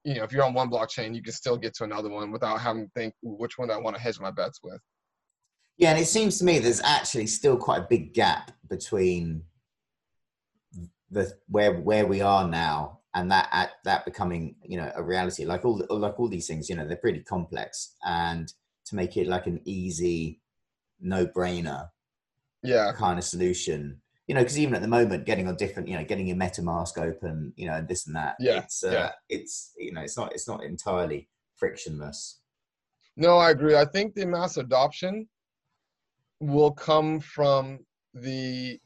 [0.05, 2.61] you know, if you're on one blockchain, you can still get to another one without
[2.61, 4.81] having to think which one I want to hedge my bets with.
[5.79, 9.45] Yeah, and it seems to me there's actually still quite a big gap between
[11.11, 15.45] the where where we are now and that at that becoming you know a reality.
[15.45, 18.53] Like all like all these things, you know, they're pretty complex, and
[18.87, 20.41] to make it like an easy,
[21.01, 21.89] no brainer,
[22.63, 25.97] yeah, kind of solution you know, because even at the moment, getting on different, you
[25.97, 28.37] know, getting your MetaMask open, you know, and this and that.
[28.39, 29.11] Yeah, It's, uh, yeah.
[29.29, 32.41] it's, you know, it's not, it's not entirely frictionless.
[33.17, 33.77] No, I agree.
[33.77, 35.29] I think the mass adoption
[36.41, 37.81] will come from
[38.15, 38.79] the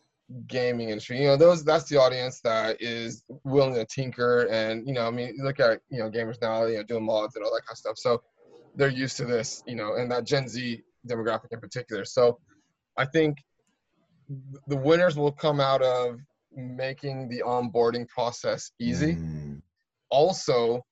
[0.47, 1.21] gaming industry.
[1.21, 5.11] You know, those that's the audience that is willing to tinker and you know, I
[5.11, 7.73] mean, look at you know gamers now, you know, doing mods and all that kind
[7.73, 7.99] of stuff.
[7.99, 8.23] So
[8.75, 12.05] they're used to this, you know, and that Gen Z demographic in particular.
[12.05, 12.39] So
[12.97, 13.39] I think
[14.67, 16.21] the winners will come out of
[16.53, 19.61] making the onboarding process easy Mm.
[20.11, 20.85] also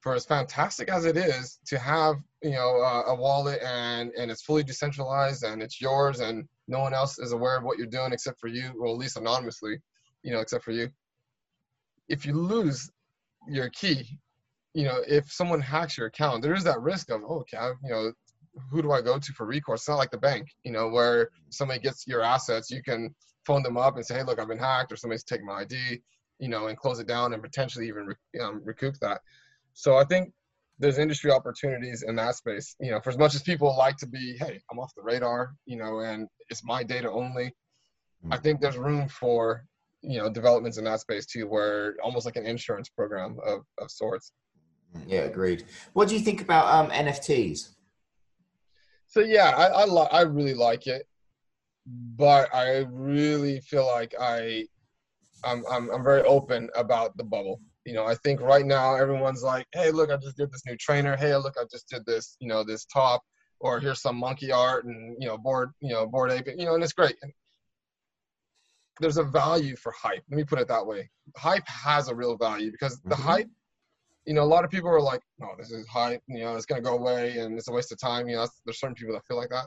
[0.00, 4.30] for as fantastic as it is to have you know uh, a wallet and and
[4.30, 7.86] it's fully decentralized and it's yours and no one else is aware of what you're
[7.86, 9.78] doing except for you or at least anonymously
[10.22, 10.88] you know except for you
[12.08, 12.90] if you lose
[13.48, 14.18] your key
[14.74, 17.68] you know if someone hacks your account there is that risk of oh okay I-
[17.84, 18.12] you know
[18.70, 21.28] who do i go to for recourse it's not like the bank you know where
[21.50, 23.14] somebody gets your assets you can
[23.46, 26.02] phone them up and say hey look i've been hacked or somebody's taken my id
[26.38, 29.20] you know and close it down and potentially even um, recoup that
[29.74, 30.32] so I think
[30.78, 32.76] there's industry opportunities in that space.
[32.80, 35.54] You know, for as much as people like to be, hey, I'm off the radar,
[35.66, 37.54] you know, and it's my data only.
[38.30, 39.64] I think there's room for
[40.02, 43.90] you know developments in that space too, where almost like an insurance program of, of
[43.90, 44.32] sorts.
[45.06, 45.64] Yeah, agreed.
[45.92, 47.70] What do you think about um, NFTs?
[49.10, 51.06] So yeah, I I, li- I really like it,
[51.86, 54.66] but I really feel like I
[55.44, 57.60] I'm, I'm I'm very open about the bubble.
[57.86, 60.76] You know, I think right now everyone's like, hey, look, I just did this new
[60.76, 61.16] trainer.
[61.16, 63.22] Hey, look, I just did this, you know, this top,
[63.60, 66.74] or here's some monkey art and you know, board, you know, Bored Ape, you know,
[66.74, 67.16] and it's great.
[67.22, 67.32] And
[69.00, 70.22] there's a value for hype.
[70.30, 71.10] Let me put it that way.
[71.36, 73.22] Hype has a real value because the Mhm.
[73.22, 73.50] hype,
[74.26, 76.22] you know, a lot of people are like, no, this is hype.
[76.28, 78.28] You know, it's gonna go away and it's a waste of time.
[78.28, 79.66] You know, there's certain people that feel like that.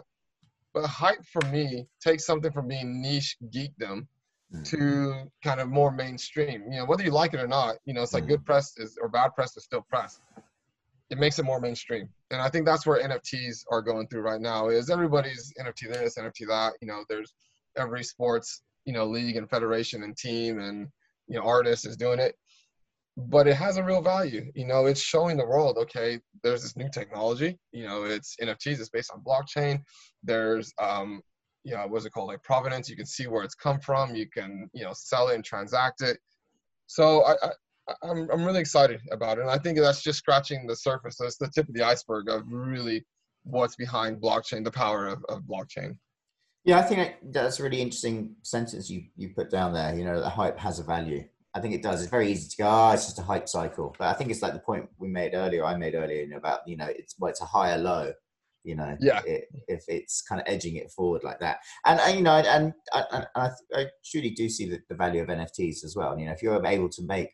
[0.74, 4.08] But hype for me takes something from being niche geekdom
[4.54, 4.66] Mm.
[4.70, 6.64] to kind of more mainstream.
[6.72, 8.28] You know, whether you like it or not, you know, it's like Mhm.
[8.28, 10.22] good press is or bad press is still press.
[11.10, 14.42] It makes it more mainstream, and I think that's where NFTs are going through right
[14.42, 14.70] now.
[14.70, 16.74] Is everybody's NFT this, NFT that?
[16.82, 17.34] You know, there's
[17.78, 20.88] every sports, you know, league and federation and team and
[21.28, 22.36] you know artist is doing it,
[23.16, 24.52] but it has a real value.
[24.56, 27.58] You know, it's showing the world, okay, there's this new technology.
[27.72, 28.80] You know, it's NFTs.
[28.80, 29.82] It's based on blockchain.
[30.24, 31.22] There's um,
[31.64, 32.28] you know, what's it called?
[32.28, 32.90] Like provenance.
[32.90, 34.16] You can see where it's come from.
[34.16, 36.18] You can, you know, sell it and transact it.
[36.88, 37.50] So I, I
[38.02, 41.18] I'm I'm really excited about it, and I think that's just scratching the surface.
[41.20, 43.06] That's the tip of the iceberg of really
[43.44, 45.98] what's behind blockchain, the power of, of blockchain.
[46.64, 49.94] Yeah, I think that's a really interesting sentence you, you put down there.
[49.94, 51.26] You know, the hype has a value.
[51.56, 52.02] I think it does.
[52.02, 53.96] It's very easy to go, ah, it's just a hype cycle.
[54.00, 56.38] But I think it's like the point we made earlier, I made earlier, you know,
[56.38, 58.12] about, you know, it's well, it's a higher low,
[58.64, 59.22] you know, Yeah.
[59.26, 61.58] it, if it's kind of edging it forward like that.
[61.86, 65.22] And, uh, you know, and, and, and I, I truly do see the, the value
[65.22, 66.18] of NFTs as well.
[66.18, 67.30] You know, if you're able to make,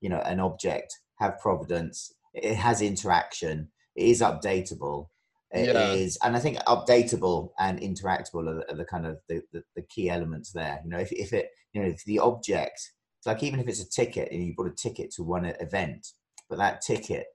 [0.00, 5.08] you know, an object have providence, it has interaction, it is updatable,
[5.50, 6.28] it is, Yeah.
[6.28, 9.82] and I think updatable and interactable are the, are the kind of the, the, the
[9.82, 10.78] key elements there.
[10.84, 13.82] You know, if, if it, you know, if the object, it's like even if it's
[13.82, 16.06] a ticket and you bought a ticket to one event,
[16.48, 17.26] but that ticket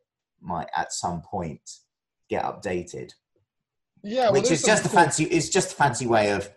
[0.42, 1.62] might at some point
[2.30, 3.12] get updated,
[4.02, 6.50] Yeah, well, which is just a cool- fancy, it's just a fancy way of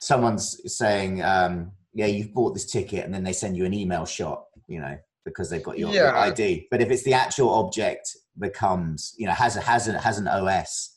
[0.00, 4.04] someone's saying, um, yeah, you've bought this ticket and then they send you an email
[4.04, 6.18] shot, you know, because they've got your, your Yeah.
[6.20, 6.66] ID.
[6.70, 8.08] But if it's the actual object
[8.38, 10.94] becomes, you know, has a, has a, has an OS,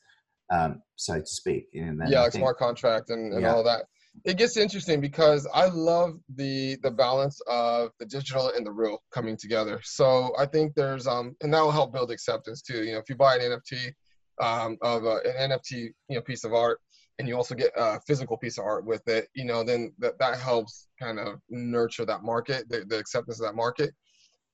[0.52, 1.68] um, so to speak.
[1.74, 3.54] You know, yeah, like think- smart contract and, and Yeah.
[3.54, 3.86] all that.
[4.26, 9.02] It gets interesting because I love the the balance of the digital and the real
[9.12, 9.80] coming together.
[9.84, 12.84] So I think there's um and that will help build acceptance too.
[12.84, 13.94] You know, if you buy an NFT
[14.42, 16.80] um, of uh, an NFT you know piece of art
[17.20, 20.18] and you also get a physical piece of art with it, you know, then that
[20.20, 23.94] that helps kind of nurture that market, the, the acceptance of that market.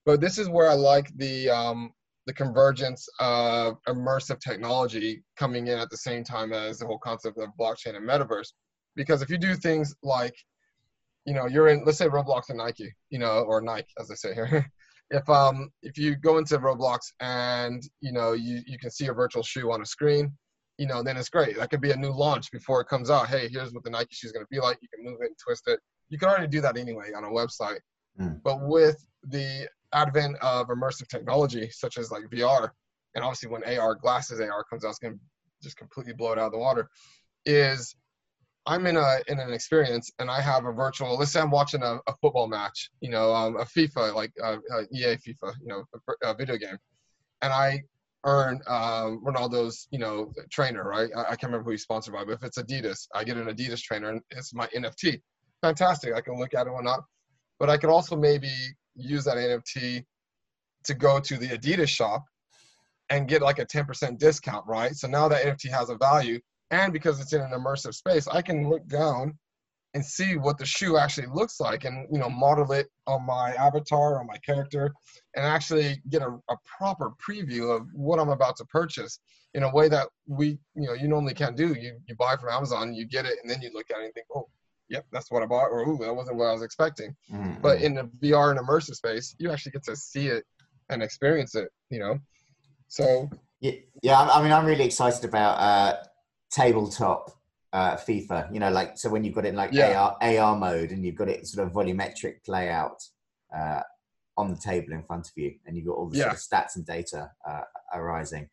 [0.05, 1.91] But this is where I like the um,
[2.25, 7.37] the convergence of immersive technology coming in at the same time as the whole concept
[7.37, 8.51] of blockchain and metaverse.
[8.95, 10.35] Because if you do things like,
[11.25, 14.15] you know, you're in, let's say Roblox and Nike, you know, or Nike, as they
[14.15, 14.71] say here.
[15.11, 19.13] if um if you go into Roblox and you know you you can see a
[19.13, 20.31] virtual shoe on a screen,
[20.77, 21.57] you know, then it's great.
[21.57, 23.27] That could be a new launch before it comes out.
[23.27, 24.77] Hey, here's what the Nike shoe is going to be like.
[24.81, 25.79] You can move it and twist it.
[26.09, 27.79] You can already do that anyway on a website.
[28.19, 28.41] Mm.
[28.43, 32.69] But with the advent of immersive technology such as like VR,
[33.15, 35.15] and obviously when AR glasses AR comes out, it's gonna
[35.63, 36.89] just completely blow it out of the water.
[37.45, 37.95] Is
[38.67, 41.17] I'm in a in an experience and I have a virtual.
[41.17, 44.57] Let's say I'm watching a, a football match, you know, um, a FIFA like uh,
[44.73, 45.83] uh, EA FIFA, you know,
[46.23, 46.77] a, a video game,
[47.41, 47.81] and I
[48.25, 51.09] earn um, Ronaldo's, you know, trainer, right?
[51.15, 53.45] I, I can't remember who he's sponsored by, but if it's Adidas, I get an
[53.45, 55.21] Adidas trainer and it's my NFT.
[55.61, 56.13] fantastic.
[56.13, 57.01] I can look at it or not,
[57.59, 58.51] but I could also maybe
[58.95, 60.03] use that NFT
[60.85, 62.25] to go to the Adidas shop
[63.09, 64.95] and get like a 10% discount, right?
[64.95, 66.39] So now that NFT has a value,
[66.71, 69.37] and because it's in an immersive space, I can look down
[69.95, 73.53] and see what the shoe actually looks like and you know model it on my
[73.53, 74.93] avatar or my character
[75.35, 79.19] and actually get a, a proper preview of what i'm about to purchase
[79.53, 81.69] in a way that we you know you normally can't do.
[81.69, 84.13] You you buy from amazon you get it and then you look at it and
[84.13, 84.47] think oh
[84.89, 87.15] yep that's what i bought or ooh that wasn't what i was expecting.
[87.33, 87.61] Mm-hmm.
[87.61, 90.43] but in the vr and immersive space you actually get to see it
[90.89, 92.19] and experience it you know?
[92.89, 93.29] So
[93.61, 93.71] yeah,
[94.03, 96.03] yeah i mean i'm really excited about uh
[96.51, 97.31] tabletop
[97.73, 98.53] uh, FIFA.
[98.53, 99.99] You know, like so when you've got it in like yeah.
[99.99, 103.03] AR, AR mode and you've got it sort of volumetric layout
[103.55, 103.81] uh,
[104.37, 106.23] on the table in front of you, and you've got all the yeah.
[106.23, 107.61] sort of stats and data uh,
[107.93, 108.49] arising.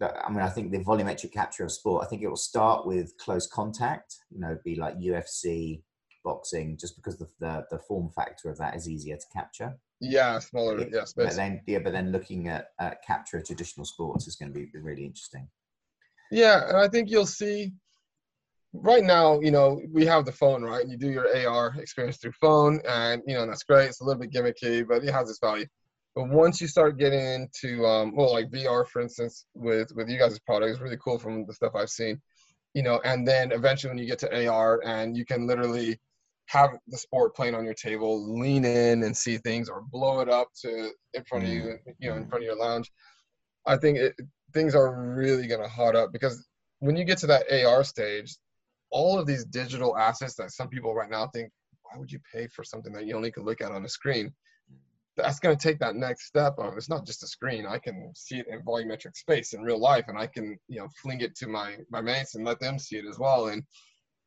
[0.00, 2.04] But, I mean, I think the volumetric capture of sport.
[2.04, 4.16] I think it will start with close contact.
[4.30, 5.82] You know, be like UFC,
[6.24, 9.78] boxing, just because the the, the form factor of that is easier to capture.
[10.00, 10.80] Yeah, smaller.
[10.80, 11.26] Yeah, space.
[11.26, 12.72] But then, yeah, but then looking at
[13.06, 15.48] capture of traditional sports is going to be really interesting.
[16.30, 17.72] Yeah, and I think you'll see
[18.74, 20.82] right now, you know, we have the phone, right?
[20.82, 23.88] And you do your AR experience through phone, and you know that's great.
[23.88, 25.66] It's a little bit gimmicky, but it has its value.
[26.14, 30.18] But once you start getting into, um, well, like VR, for instance, with with you
[30.18, 32.20] guys' product, it's really cool from the stuff I've seen.
[32.74, 35.98] You know, and then eventually when you get to AR, and you can literally
[36.46, 40.28] have the sport playing on your table, lean in and see things, or blow it
[40.28, 41.78] up to in front of you, mm.
[41.98, 42.90] you know, in front of your lounge.
[43.66, 44.14] I think it,
[44.54, 46.46] things are really gonna hot up because
[46.78, 48.36] when you get to that AR stage,
[48.90, 51.50] all of these digital assets that some people right now think,
[51.82, 54.32] why would you pay for something that you only can look at on a screen?
[55.16, 57.66] That's going to take that next step of it's not just a screen.
[57.66, 60.88] I can see it in volumetric space in real life, and I can you know
[61.02, 63.46] fling it to my my mates and let them see it as well.
[63.46, 63.62] And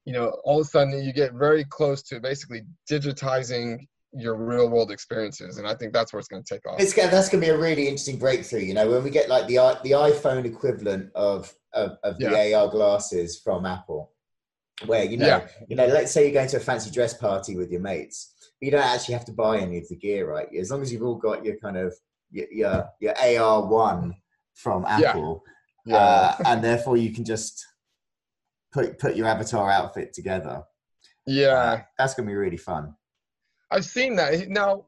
[0.05, 4.69] you know, all of a sudden you get very close to basically digitizing your real
[4.69, 7.41] world experiences and i think that's where it's going to take off it's that's going
[7.41, 10.45] to be a really interesting breakthrough you know when we get like the the iphone
[10.45, 12.57] equivalent of of, of the yeah.
[12.57, 14.11] ar glasses from apple
[14.85, 15.47] where you know yeah.
[15.67, 18.65] you know let's say you're going to a fancy dress party with your mates but
[18.65, 21.03] you don't actually have to buy any of the gear right as long as you've
[21.03, 21.93] all got your kind of
[22.31, 24.11] your your, your ar1
[24.55, 25.51] from apple yeah.
[25.93, 25.97] Yeah.
[25.97, 27.65] Uh, and therefore you can just
[28.73, 30.63] put put your avatar outfit together
[31.25, 32.93] yeah uh, that's gonna be really fun
[33.71, 34.85] i've seen that now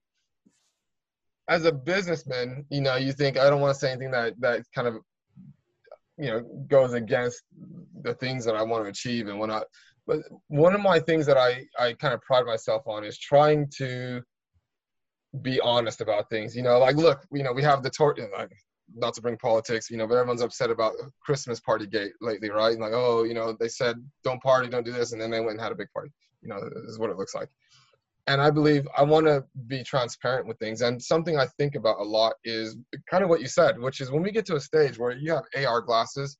[1.47, 4.63] as a businessman you know you think i don't want to say anything that that
[4.75, 4.95] kind of
[6.19, 7.43] you know goes against
[8.03, 9.65] the things that I want to achieve and whatnot.
[10.05, 13.67] But one of my things that I I kind of pride myself on is trying
[13.77, 14.21] to
[15.41, 16.55] be honest about things.
[16.55, 18.51] You know, like look, you know, we have the tor- like
[18.95, 22.73] not to bring politics, you know, but everyone's upset about Christmas party gate lately, right?
[22.73, 25.39] And like, oh, you know, they said don't party, don't do this, and then they
[25.39, 26.11] went and had a big party.
[26.41, 27.49] You know, this is what it looks like
[28.29, 30.81] and I believe I want to be transparent with things.
[30.81, 32.77] And something I think about a lot is
[33.09, 35.33] kind of what you said, which is when we get to a stage where you
[35.33, 36.37] have AR glasses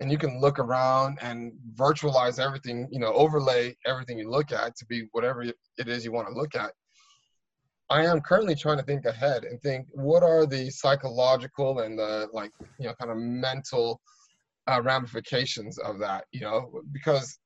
[0.00, 4.74] and you can look around and virtualize everything, you know, overlay everything you look at
[4.76, 6.72] to be whatever it is you want to look at.
[7.90, 12.28] I am currently trying to think ahead and think what are the psychological and the
[12.32, 14.00] like, you know, kind of mental
[14.66, 17.38] uh, ramifications of that, you know, because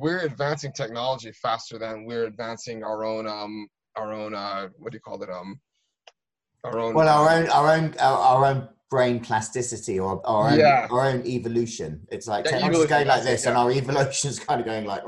[0.00, 4.96] we're advancing technology faster than we're advancing our own um our own uh what do
[4.96, 5.60] you call it um
[6.64, 10.58] our own well our own our own our, our own brain plasticity or our own,
[10.58, 10.86] yeah.
[10.90, 13.50] our own evolution it's like yeah, technology's going like this yeah.
[13.50, 15.02] and our evolution is kind of going like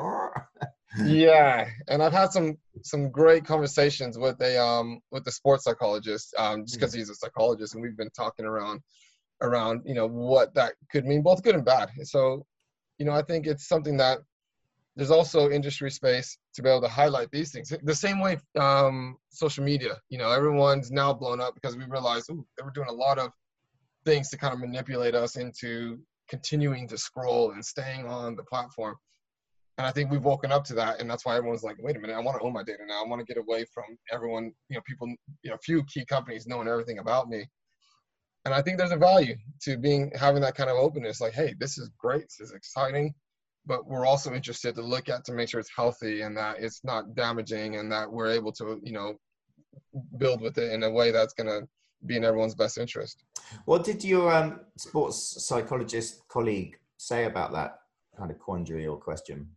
[1.05, 6.35] yeah and i've had some some great conversations with a um with the sports psychologist
[6.39, 6.99] um just because mm.
[6.99, 8.81] he's a psychologist and we've been talking around
[9.43, 12.45] around you know what that could mean both good and bad so
[12.99, 14.19] you know i think it's something that
[14.97, 17.73] there's also industry space to be able to highlight these things.
[17.83, 22.31] The same way um, social media, you know, everyone's now blown up because we realized
[22.31, 23.31] ooh, they were doing a lot of
[24.07, 28.97] things to kind of manipulate us into continuing to scroll and staying on the platform.
[29.77, 32.01] And I think we've woken up to that, and that's why everyone's like, "Wait a
[32.01, 33.05] minute, I want to own my data now.
[33.05, 35.07] I want to get away from everyone, you know, people,
[35.43, 37.47] you know, a few key companies knowing everything about me."
[38.47, 41.21] And I think there's a value to being having that kind of openness.
[41.21, 42.23] Like, hey, this is great.
[42.23, 43.13] This is exciting
[43.67, 46.85] but we're also interested to look at to make sure it's healthy and that it's
[46.85, 49.15] not damaging and that we're able to you know
[50.19, 51.67] build with it in a way that's going to
[52.07, 53.25] be in everyone's best interest.
[53.65, 57.79] What did your um, sports psychologist colleague say about that
[58.17, 59.49] kind of quandary or question?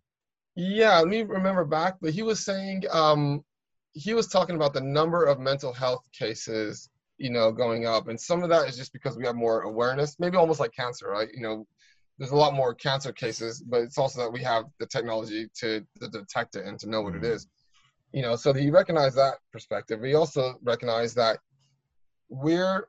[0.56, 3.44] Yeah let me remember back but he was saying um,
[3.94, 8.20] he was talking about the number of mental health cases you know going up and
[8.20, 11.30] some of that is just because we have more awareness maybe almost like cancer right?
[11.34, 11.68] You know
[12.20, 15.84] there's a lot more cancer cases, but it's also that we have the technology to,
[16.02, 17.48] to detect it and to know what it is.
[18.12, 20.02] You know, so he recognize that perspective.
[20.02, 21.40] We also recognize that
[22.28, 22.88] we're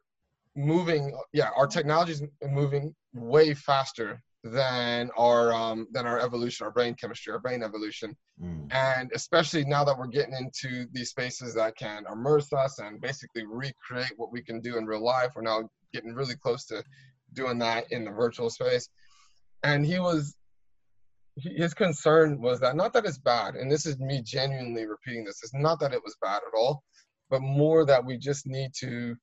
[0.56, 1.16] moving.
[1.32, 6.94] Yeah, our technology is moving way faster than our um, than our evolution, our brain
[6.94, 8.66] chemistry, our brain evolution, mm.
[8.72, 13.44] and especially now that we're getting into these spaces that can immerse us and basically
[13.46, 15.32] recreate what we can do in real life.
[15.36, 16.82] We're now getting really close to
[17.34, 18.88] doing that in the virtual space,
[19.62, 20.34] and he was
[21.36, 25.40] his concern was that not that it's bad, and this is me genuinely repeating this.
[25.42, 26.82] It's not that it was bad at all,
[27.30, 29.16] but more that we just need to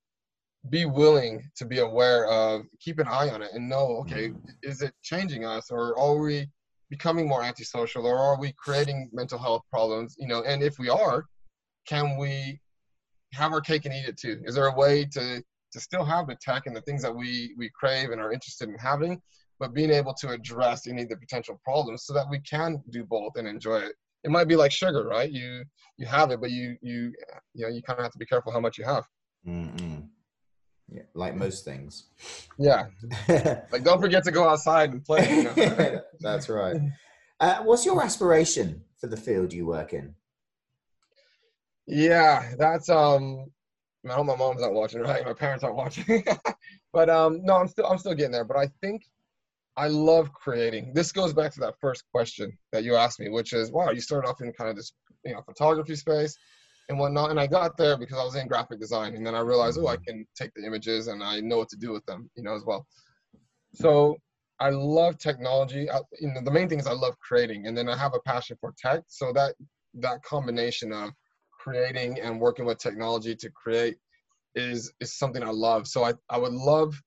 [0.70, 4.32] be willing to be aware of keep an eye on it and know okay
[4.64, 6.48] is it changing us or are we
[6.90, 10.90] becoming more antisocial or are we creating mental health problems you know and if we
[10.90, 11.26] are
[11.88, 12.60] can we
[13.34, 16.28] have our cake and eat it too is there a way to to still have
[16.28, 19.22] the tech and the things that we we crave and are interested in having
[19.60, 23.04] but being able to address any of the potential problems so that we can do
[23.04, 23.94] both and enjoy it
[24.24, 25.64] it might be like sugar right you
[25.98, 27.14] you have it but you you
[27.54, 29.06] you know you kind of have to be careful how much you have
[29.48, 30.08] mm
[30.90, 32.06] yeah, like most things.
[32.58, 32.88] Yeah.
[33.28, 35.30] like don't forget to go outside and play.
[35.30, 36.02] You know?
[36.22, 36.78] That's right.
[37.40, 40.16] Uh, what's your aspiration for the field you work in?
[41.86, 43.46] Yeah, that's um
[44.10, 45.24] I hope my mom's not watching, right?
[45.26, 46.26] My parents aren't watching.
[46.94, 48.44] but um no, I'm still I'm still getting there.
[48.44, 49.04] But I think
[49.78, 50.92] I love creating.
[50.94, 54.02] This goes back to that first question that you asked me, which is wow, you
[54.02, 54.92] started off in kind of this
[55.24, 56.36] you know photography space
[56.90, 57.30] and whatnot.
[57.30, 59.88] And I got there because I was in graphic design, and then I realized, oh,
[59.88, 60.04] I mm-hmm.
[60.06, 62.66] can take the images and I know what to do with them, you know, as
[62.66, 62.88] well.
[63.74, 64.18] So
[64.60, 65.90] I love technology.
[65.90, 68.20] I, you know, the main thing is I love creating, and then I have a
[68.22, 69.04] passion for tech.
[69.08, 69.56] So that
[69.94, 71.12] that combination of
[71.52, 73.98] creating and working with technology to create
[74.56, 75.88] is is something I love.
[75.88, 77.00] So I I would love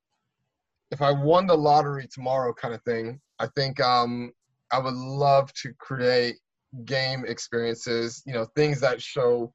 [0.91, 3.21] if I won the lottery tomorrow, kind of thing.
[3.39, 4.33] I think um
[4.73, 6.37] I would love to create
[6.85, 9.53] game experiences, you know, things that show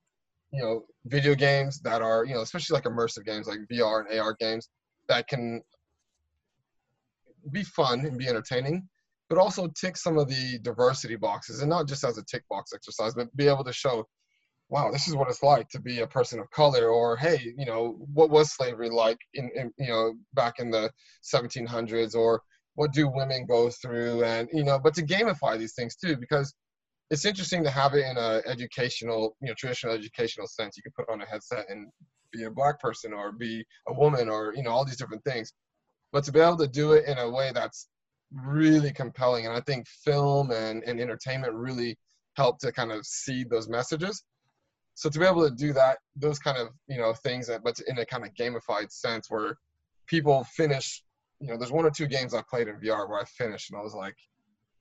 [0.51, 4.19] you know video games that are you know especially like immersive games like VR and
[4.19, 4.69] AR games
[5.07, 5.61] that can
[7.51, 8.87] be fun and be entertaining,
[9.29, 12.71] but also tick some of the diversity boxes and not just as a tick box
[12.73, 14.05] exercise, but be able to show,
[14.69, 17.65] wow, this is what it's like to be a person of color, or hey, you
[17.65, 20.91] know, what was slavery like in, in you know back in the
[21.23, 22.41] 1700s, or
[22.75, 26.53] what do women go through, and you know, but to gamify these things too, because
[27.11, 30.75] it's interesting to have it in a educational, you know, traditional educational sense.
[30.75, 31.87] You can put on a headset and
[32.31, 35.53] be a black person or be a woman or you know all these different things,
[36.11, 37.87] but to be able to do it in a way that's
[38.31, 41.97] really compelling, and I think film and, and entertainment really
[42.35, 44.23] help to kind of seed those messages.
[44.95, 47.79] So to be able to do that, those kind of you know things, that, but
[47.87, 49.57] in a kind of gamified sense where
[50.07, 51.03] people finish.
[51.41, 53.77] You know, there's one or two games I played in VR where I finished and
[53.77, 54.15] I was like,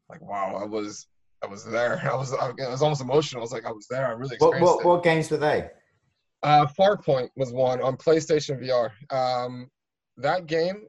[0.09, 1.09] like wow, I was
[1.43, 2.01] I was there.
[2.11, 3.41] I was I was almost emotional.
[3.41, 4.07] I was like, I was there.
[4.07, 5.69] I really what what, what, games were they?
[6.43, 8.91] Uh, Farpoint was one on PlayStation VR.
[9.11, 9.71] Um,
[10.19, 10.87] that game,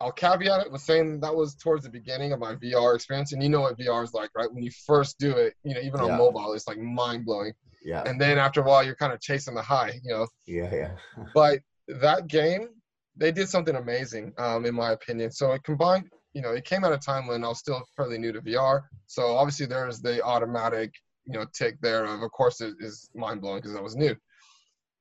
[0.00, 3.42] I'll caveat it with saying that was towards the beginning of my VR experience, and
[3.42, 4.52] you know what VR is like, right?
[4.52, 6.16] When you first do it, you know, even on yeah.
[6.16, 7.52] mobile, it's like mind blowing.
[7.84, 8.02] Yeah.
[8.06, 10.26] And then after a while, you're kind of chasing the high, you know.
[10.46, 10.90] Yeah, yeah.
[11.34, 12.68] but that game,
[13.16, 15.30] they did something amazing, um, in my opinion.
[15.30, 18.18] So it combined you know, it came at a time when I was still fairly
[18.18, 18.82] new to VR.
[19.06, 20.92] So obviously there's the automatic,
[21.26, 24.16] you know, tick there of, of course, it is mind blowing because I was new.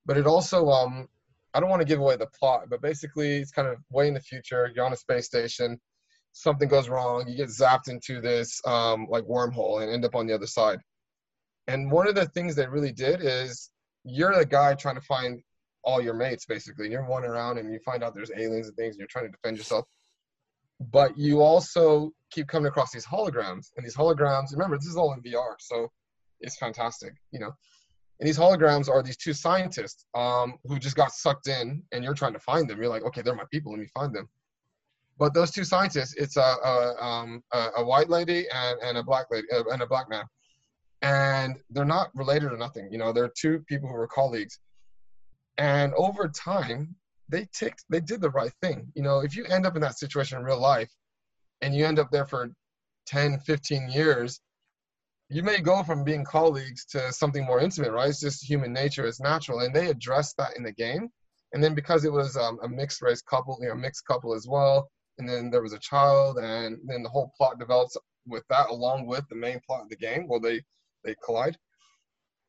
[0.05, 1.07] But it also, um,
[1.53, 4.13] I don't want to give away the plot, but basically it's kind of way in
[4.13, 4.71] the future.
[4.73, 5.79] You're on a space station,
[6.33, 10.27] something goes wrong, you get zapped into this um, like wormhole and end up on
[10.27, 10.79] the other side.
[11.67, 13.69] And one of the things they really did is
[14.03, 15.41] you're the guy trying to find
[15.83, 16.89] all your mates basically.
[16.89, 19.31] You're wandering around and you find out there's aliens and things and you're trying to
[19.31, 19.85] defend yourself.
[20.91, 25.13] But you also keep coming across these holograms and these holograms remember this is all
[25.13, 25.89] in vr so
[26.39, 27.51] it's fantastic you know?
[28.19, 32.13] And these holograms are these two scientists um, who just got sucked in and you're
[32.13, 32.79] trying to find them.
[32.79, 34.27] You're like okay they're my people let me find them.
[35.17, 39.03] But those two scientists it's a, a, um, a, a white lady and, and a
[39.03, 40.25] black lady uh, and a black man
[41.01, 44.59] and they're not related or nothing you know they're two people who were colleagues.
[45.57, 46.95] And over time
[47.29, 48.91] they ticked they did the right thing.
[48.95, 50.91] You know if you end up in that situation in real life
[51.61, 52.49] and you end up there for
[53.07, 54.39] 10 15 years
[55.29, 58.09] you may go from being colleagues to something more intimate right?
[58.09, 59.61] It's just human nature it's natural.
[59.61, 61.09] And they addressed that in the game.
[61.53, 64.47] And then because it was um, a mixed race couple you know mixed couple as
[64.47, 67.97] well and then there was a child and then the whole plot develops
[68.27, 70.27] with that along with the main plot of the game.
[70.27, 70.61] Well, they
[71.03, 71.57] they collide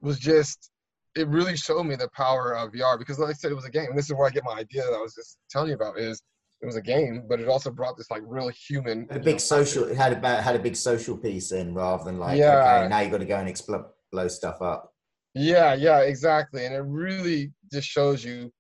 [0.01, 0.71] was just
[1.15, 3.71] it really showed me the power of VR because, like I said, it was a
[3.71, 3.89] game.
[3.91, 5.99] And this is where I get my idea that I was just telling you about
[5.99, 6.23] is
[6.63, 9.07] it was a game, but it also brought this like real human.
[9.11, 9.85] A big social.
[9.85, 12.79] It had about had a big social piece in rather than like yeah.
[12.79, 14.93] okay now you got to go and explode blow stuff up.
[15.35, 18.53] Yeah, yeah, exactly, and it really just shows you,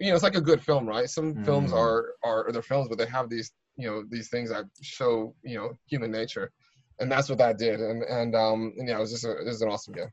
[0.00, 1.10] you know, it's like a good film, right?
[1.10, 1.44] Some mm.
[1.44, 5.34] films are are they're films, but they have these you know these things that show
[5.44, 6.50] you know human nature,
[6.98, 9.46] and that's what that did, and and um and yeah, it was just a, it
[9.46, 10.10] was an awesome game.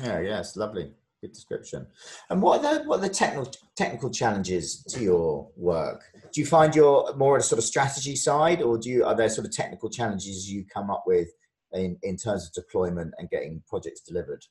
[0.00, 0.92] Yeah, yeah, it's lovely
[1.24, 1.86] good description.
[2.30, 6.02] And what are the what are the technical technical challenges to your work?
[6.32, 9.16] Do you find you're more at a sort of strategy side, or do you are
[9.16, 11.28] there sort of technical challenges you come up with
[11.72, 14.42] in in terms of deployment and getting projects delivered?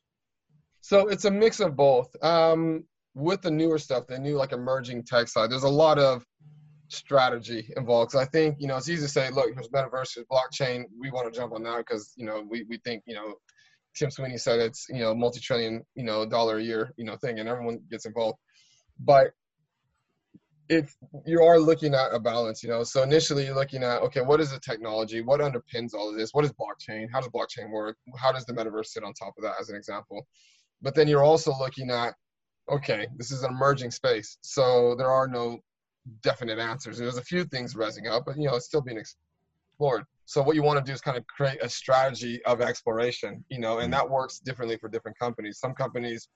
[0.81, 2.09] So it's a mix of both.
[2.23, 2.85] Um,
[3.15, 6.25] with the newer stuff, the new like emerging tech side, there's a lot of
[6.93, 8.11] strategy involved.
[8.11, 10.83] Because I think you know it's easy to say, look, there's metaverse, there's blockchain.
[10.99, 13.35] We want to jump on that because you know we we think you know
[13.95, 17.39] Tim Sweeney said it's you know multi-trillion you know dollar a year you know thing,
[17.39, 18.37] and everyone gets involved.
[18.99, 19.31] But
[20.69, 24.21] if you are looking at a balance, you know, so initially you're looking at okay,
[24.21, 25.21] what is the technology?
[25.21, 26.33] What underpins all of this?
[26.33, 27.07] What is blockchain?
[27.11, 27.97] How does blockchain work?
[28.17, 30.25] How does the metaverse sit on top of that, as an example?
[30.81, 32.13] But then you're also looking at
[32.69, 35.59] okay, this is an emerging space, so there are no
[36.21, 36.97] definite answers.
[36.97, 40.03] There's a few things rising up, but you know, it's still being explored.
[40.25, 43.59] So what you want to do is kind of create a strategy of exploration, you
[43.59, 43.97] know, and mm.
[43.97, 45.59] that works differently for different companies.
[45.59, 46.29] Some companies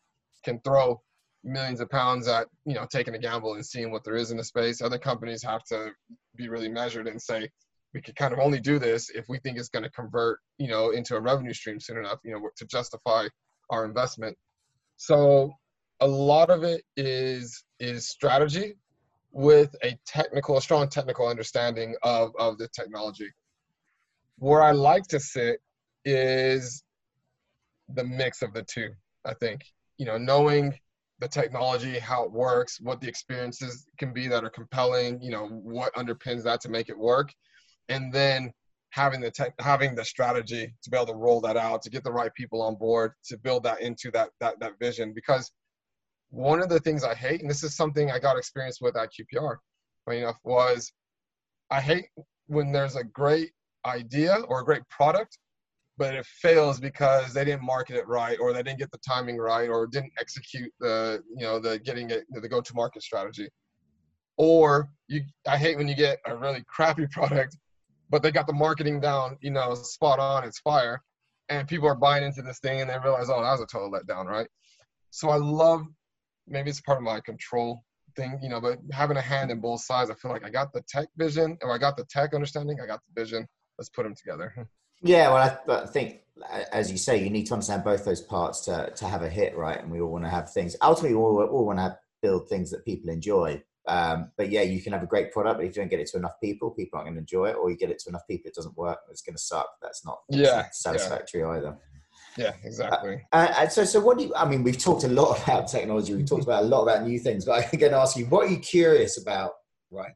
[0.44, 1.02] can throw
[1.44, 4.38] millions of pounds at, you know, taking a gamble and seeing what there is in
[4.38, 4.82] the space.
[4.82, 5.92] Other companies have to
[6.36, 7.50] be really measured and say,
[7.94, 10.68] we can kind of only do this if we think it's going to convert, you
[10.68, 13.28] know, into a revenue stream soon enough, you know, to justify
[13.70, 14.38] our investment.
[14.98, 15.54] So
[16.02, 18.76] a lot of it is is strategy
[19.32, 23.30] with a technical, a strong technical understanding of, of the technology.
[24.40, 25.60] Where I like to sit
[26.06, 26.84] is
[27.94, 28.92] the mix of the two,
[29.26, 29.66] I think.
[29.98, 30.78] You know, knowing
[31.20, 35.48] the technology, how it works, what the experiences can be that are compelling, you know,
[35.48, 37.34] what underpins that to make it work.
[37.90, 38.52] And then
[38.92, 42.04] having the tech, having the strategy to be able to roll that out, to get
[42.04, 45.14] the right people on board, to build that into that that that vision.
[45.14, 45.52] Because
[46.30, 49.10] one of the things I hate, and this is something I got experience with at
[49.14, 49.58] QPR,
[50.06, 50.92] funny enough, was
[51.70, 52.06] I hate
[52.48, 53.52] when there's a great
[53.86, 55.38] idea or a great product,
[55.98, 59.38] but it fails because they didn't market it right or they didn't get the timing
[59.38, 63.50] right or didn't execute the you know the getting it the go to market strategy.
[64.38, 67.58] Or you i hate when you get a really crappy product
[68.10, 71.02] but they got the marketing down you know spot on it's fire
[71.50, 73.92] and people are buying into this thing and they realize oh that was a total
[73.92, 74.48] letdown right?
[75.10, 75.88] So i love
[76.48, 77.84] maybe it's part of my control
[78.16, 80.74] thing you know but having a hand in both sides i feel like i got
[80.74, 84.04] the tech vision or i got the tech understanding i got the vision let's put
[84.04, 84.54] them together.
[85.04, 86.22] Yeah, well, I, I, think,
[86.72, 89.56] as you say, you need to understand both those parts to, to have a hit,
[89.56, 89.80] right?
[89.80, 90.76] And we all want to have things.
[90.82, 93.62] Ultimately, we all, all want to build things that people enjoy.
[93.88, 96.08] Um, but yeah, you can have a great product, but if you don't get it
[96.08, 97.58] to enough people, people aren't going to enjoy it.
[97.58, 98.98] Or you get it to enough people, it doesn't work.
[99.12, 99.70] It's going to suck.
[99.84, 101.50] That's not yeah satisfactory yeah.
[101.52, 101.78] either.
[102.38, 103.22] Yeah, exactly.
[103.32, 104.36] Uh, and so, so what do you?
[104.36, 106.14] I mean, we've talked a lot about technology.
[106.14, 108.48] We've talked about a lot about new things, but I'm going to ask you, what
[108.48, 109.52] are you curious about
[109.92, 110.14] right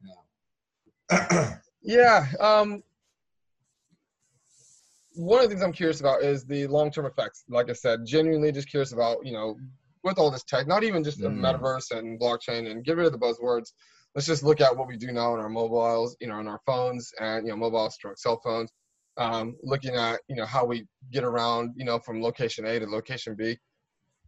[1.10, 1.58] now?
[1.82, 2.82] yeah, um,
[5.14, 7.44] one of the things I'm curious about is the long-term effects.
[7.48, 9.56] Like I said, genuinely just curious about, you know,
[10.04, 11.38] with all this tech, not even just the mm.
[11.38, 13.72] metaverse and blockchain and get rid of the buzzwords.
[14.14, 16.60] Let's just look at what we do now in our mobiles, you know, in our
[16.66, 18.70] phones and, you know, mobile stroke cell phones.
[19.18, 22.86] Um, looking at, you know, how we get around, you know, from location A to
[22.86, 23.58] location B.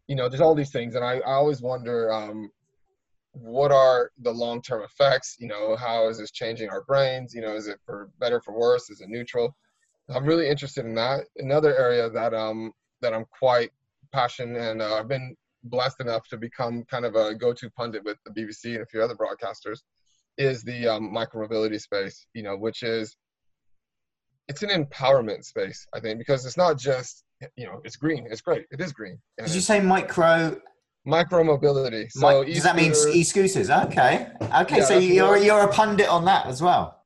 [0.09, 0.95] You know, there's all these things.
[0.95, 2.51] And I, I always wonder, um,
[3.35, 5.37] what are the long-term effects?
[5.39, 7.35] You know, how is this changing our brains?
[7.35, 8.91] You know, is it for better, for worse?
[8.91, 9.57] Is it neutral?
[10.09, 11.25] I'm really interested in that.
[11.37, 13.71] Another area that um that I'm quite
[14.13, 18.19] passionate and uh, I've been blessed enough to become kind of a go-to pundit with
[18.25, 19.81] the BBC and a few other broadcasters
[20.37, 22.27] is the um, micromobility space.
[22.35, 23.17] You know, which is
[24.49, 27.25] it's an empowerment space, I think, because it's not just
[27.57, 28.27] you know it's green.
[28.31, 28.67] It's great.
[28.71, 29.19] It is green.
[29.39, 30.61] Did you say micro?
[31.07, 32.09] Micro mobility.
[32.09, 33.69] So does that mean e-scooters?
[33.69, 34.27] Okay.
[34.41, 34.79] Okay.
[34.79, 37.05] Yeah, so you're you're a pundit on that as well.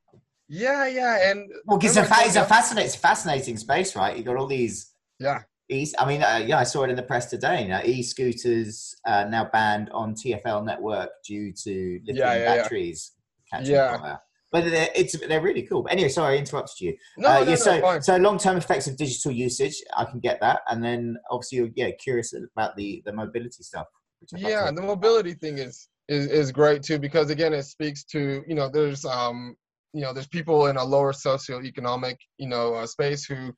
[0.49, 4.17] Yeah, yeah, and well, because it's, it's a fascinating, fascinating space, right?
[4.17, 4.95] You got all these.
[5.19, 5.43] Yeah.
[5.71, 7.63] E, I mean, uh, yeah, I saw it in the press today.
[7.63, 13.13] You know, e-scooters uh, now banned on TFL network due to lithium yeah, yeah, batteries
[13.53, 13.59] yeah.
[13.59, 14.17] catching yeah.
[14.51, 15.83] But they're, it's they're really cool.
[15.83, 16.97] But anyway, sorry, I interrupted you.
[17.19, 18.03] No, uh, no, yeah, so fine.
[18.03, 21.69] so long term effects of digital usage, I can get that, and then obviously you're
[21.77, 23.87] yeah curious about the the mobility stuff.
[24.35, 28.55] Yeah, the mobility thing is is is great too because again it speaks to you
[28.55, 29.55] know there's um
[29.93, 33.53] you know, there's people in a lower socioeconomic, you know, uh, space who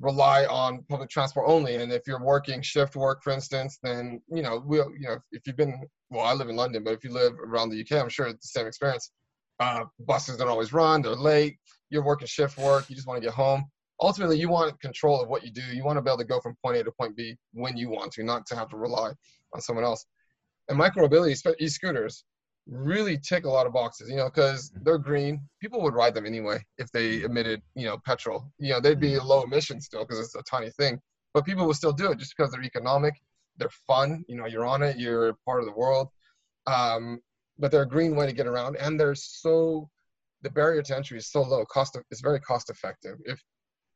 [0.00, 1.76] rely on public transport only.
[1.76, 5.46] And if you're working shift work, for instance, then you know, we, you know, if
[5.46, 5.80] you've been,
[6.10, 8.52] well, I live in London, but if you live around the UK, I'm sure it's
[8.52, 9.10] the same experience.
[9.60, 11.58] Uh, buses don't always run, they're late,
[11.90, 13.64] you're working shift work, you just want to get home.
[14.00, 15.62] Ultimately, you want control of what you do.
[15.72, 17.88] You want to be able to go from point A to point B when you
[17.88, 19.12] want to, not to have to rely
[19.52, 20.04] on someone else.
[20.68, 22.24] And micromobility, e-scooters,
[22.66, 25.40] really tick a lot of boxes, you know, because they're green.
[25.60, 28.50] People would ride them anyway if they emitted, you know, petrol.
[28.58, 30.98] You know, they'd be low emission still because it's a tiny thing,
[31.32, 33.14] but people would still do it just because they're economic,
[33.58, 34.24] they're fun.
[34.28, 36.08] You know, you're on it, you're part of the world.
[36.66, 37.20] Um,
[37.58, 39.88] but they're a green way to get around, and they're so
[40.42, 41.64] the barrier to entry is so low.
[41.66, 43.16] Cost of, it's very cost effective.
[43.24, 43.40] If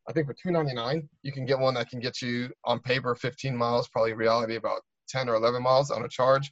[0.08, 2.80] I think for two ninety nine, you can get one that can get you on
[2.80, 6.50] paper 15 miles, probably reality about 10 or 11 miles on a charge,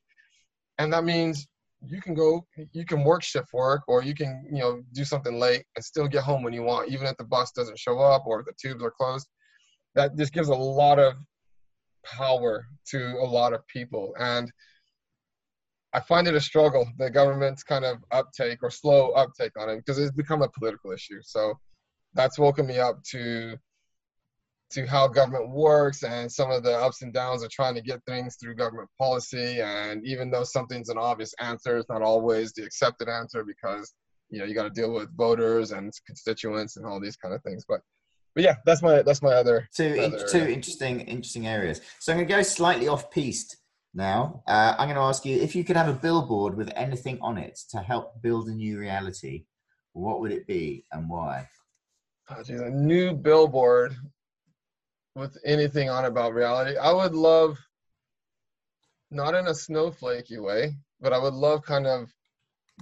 [0.79, 1.47] and that means
[1.87, 5.39] you can go, you can work shift work, or you can you know do something
[5.39, 8.27] late and still get home when you want, even if the bus doesn't show up
[8.27, 9.29] or the tubes are closed.
[9.95, 11.15] That just gives a lot of
[12.05, 14.51] power to a lot of people, and
[15.93, 19.77] I find it a struggle, the government's kind of uptake or slow uptake on it
[19.77, 21.21] because it's become a political issue.
[21.23, 21.55] So
[22.15, 23.57] that's woken me up to
[24.69, 28.05] to how government works and some of the ups and downs of trying to get
[28.05, 29.61] things through government policy.
[29.61, 33.95] And even though something's an obvious answer, it's not always the accepted answer because
[34.29, 37.43] you know you got to deal with voters and constituents and all these kind of
[37.43, 37.65] things.
[37.69, 37.81] But
[38.35, 41.81] but yeah, that's my that's my other two other two interesting interesting areas.
[42.01, 43.57] So I'm going to go slightly off piste
[43.97, 44.43] now.
[44.47, 47.39] Uh, I'm going to ask you if you could have a billboard with anything on
[47.39, 49.47] it to help build a new reality.
[49.93, 51.49] What would it be and why?
[52.29, 53.97] Oh, a new billboard
[55.15, 56.77] with anything on about reality.
[56.77, 57.59] I would love,
[59.11, 62.13] not in a snowflakey way, but I would love kind of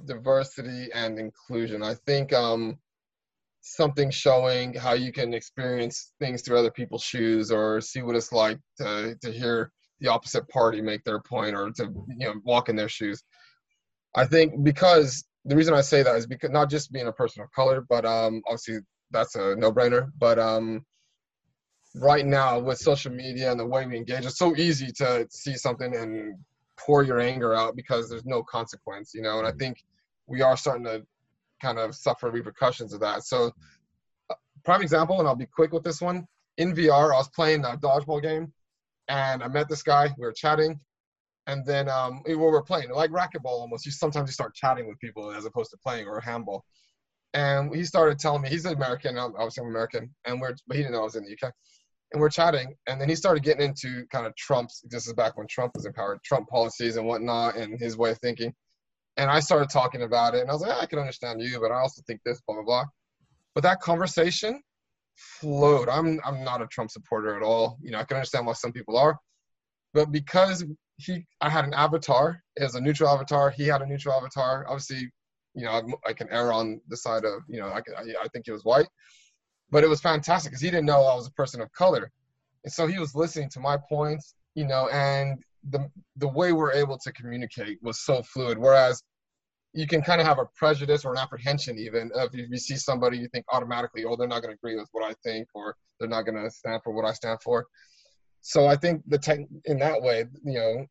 [0.07, 1.83] diversity and inclusion.
[1.83, 2.79] I think um,
[3.61, 8.33] something showing how you can experience things through other people's shoes or see what it's
[8.33, 9.71] like to, to hear
[10.01, 13.23] the opposite party make their point or to you know walk in their shoes.
[14.15, 17.43] I think because the reason I say that is because not just being a person
[17.43, 18.79] of color, but um, obviously
[19.11, 20.11] that's a no-brainer.
[20.19, 20.85] But um,
[21.95, 25.55] right now with social media and the way we engage, it's so easy to see
[25.55, 26.37] something and
[26.77, 29.39] pour your anger out because there's no consequence, you know.
[29.39, 29.85] And I think
[30.27, 31.05] we are starting to
[31.61, 33.25] kind of suffer repercussions of that.
[33.25, 33.53] So,
[34.31, 34.35] uh,
[34.65, 36.27] prime example, and I'll be quick with this one.
[36.57, 38.53] In VR, I was playing a dodgeball game,
[39.09, 40.13] and I met this guy.
[40.19, 40.81] We were chatting,
[41.47, 43.87] and then um, we were playing like racquetball almost.
[43.87, 46.65] You sometimes you start chatting with people as opposed to playing or handball.
[47.35, 49.19] And he started telling me he's an American.
[49.19, 51.53] Obviously, I'm American, and we're but he didn't know I was in the UK.
[52.13, 54.83] And we're chatting, and then he started getting into kind of Trump's.
[54.89, 58.13] This is back when Trump was in power, Trump policies and whatnot, and his way
[58.13, 58.55] of thinking.
[59.17, 61.73] And I started talking about it, and I was like, I can understand you, but
[61.73, 62.85] I also think this, blah blah blah.
[63.55, 64.63] But that conversation
[65.17, 65.89] flowed.
[65.89, 67.79] I'm I'm not a Trump supporter at all.
[67.81, 69.19] You know, I can understand why some people are,
[69.93, 70.65] but because
[70.97, 73.51] he, I had an avatar as a neutral avatar.
[73.51, 74.65] He had a neutral avatar.
[74.69, 75.11] Obviously,
[75.55, 78.29] you know, I, I can err on the side of you know, I, I, I
[78.33, 78.89] think he was white,
[79.71, 82.11] but it was fantastic because he didn't know I was a person of color,
[82.65, 84.35] and so he was listening to my points.
[84.55, 88.59] You know, and the the way we're able to communicate was so fluid.
[88.59, 89.03] Whereas
[89.75, 93.19] you can kind of have a prejudice or an apprehension even if you see somebody
[93.19, 96.09] you think automatically oh they're not going to agree with what i think or they're
[96.09, 97.67] not going to stand for what i stand for
[98.41, 100.87] so i think the tech in that way you know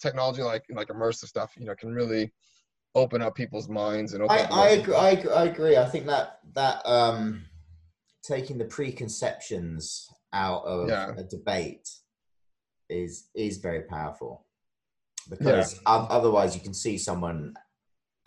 [0.00, 2.30] technology like like immersive stuff you know can really
[2.94, 6.82] open up people's minds and I, I agree, I, I agree i think that that
[6.84, 7.44] um
[8.22, 11.12] taking the preconceptions out of yeah.
[11.16, 11.88] a debate
[12.90, 14.44] is is very powerful
[15.30, 15.80] because yeah.
[15.86, 17.54] otherwise you can see someone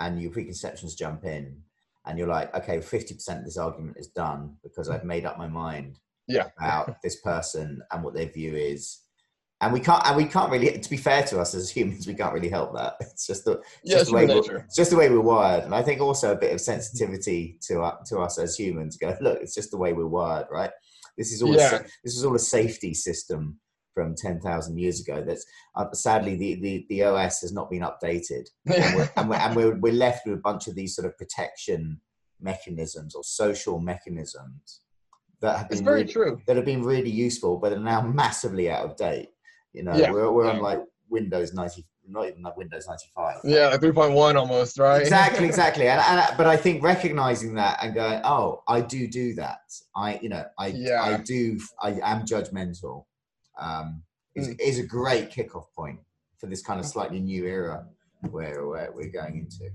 [0.01, 1.57] and your preconceptions jump in
[2.05, 5.47] and you're like okay 50% of this argument is done because i've made up my
[5.47, 5.99] mind
[6.31, 6.47] yeah.
[6.57, 9.01] about this person and what their view is.
[9.59, 12.15] And we can't and we can't really to be fair to us as humans we
[12.15, 12.95] can't really help that.
[13.01, 15.65] It's just the, yeah, just, the way it's just the way we're wired.
[15.65, 19.15] And i think also a bit of sensitivity to uh, to us as humans go
[19.21, 20.71] look it's just the way we're wired right?
[21.15, 21.75] This is all yeah.
[21.75, 23.59] a, this is all a safety system
[23.93, 25.23] from 10,000 years ago.
[25.25, 29.35] That's uh, sadly the, the, the OS has not been updated, and, we're, and, we're,
[29.35, 31.99] and we're, we're left with a bunch of these sort of protection
[32.39, 34.81] mechanisms or social mechanisms
[35.41, 38.85] that have been really, true that have been really useful, but are now massively out
[38.85, 39.29] of date.
[39.73, 40.11] You know, yeah.
[40.11, 43.37] we're, we're on like Windows 90, not even like Windows 95.
[43.43, 45.01] Yeah, 3.1 almost, right?
[45.01, 45.87] Exactly, exactly.
[45.87, 49.59] and, and, but I think recognizing that and going, oh, I do do that.
[49.95, 51.01] I, you know, I, yeah.
[51.01, 53.05] I do, I am judgmental
[53.59, 54.03] um,
[54.35, 54.59] is, mm.
[54.59, 55.99] is a great kickoff point
[56.37, 57.85] for this kind of slightly new era
[58.29, 59.71] where, where we're going into.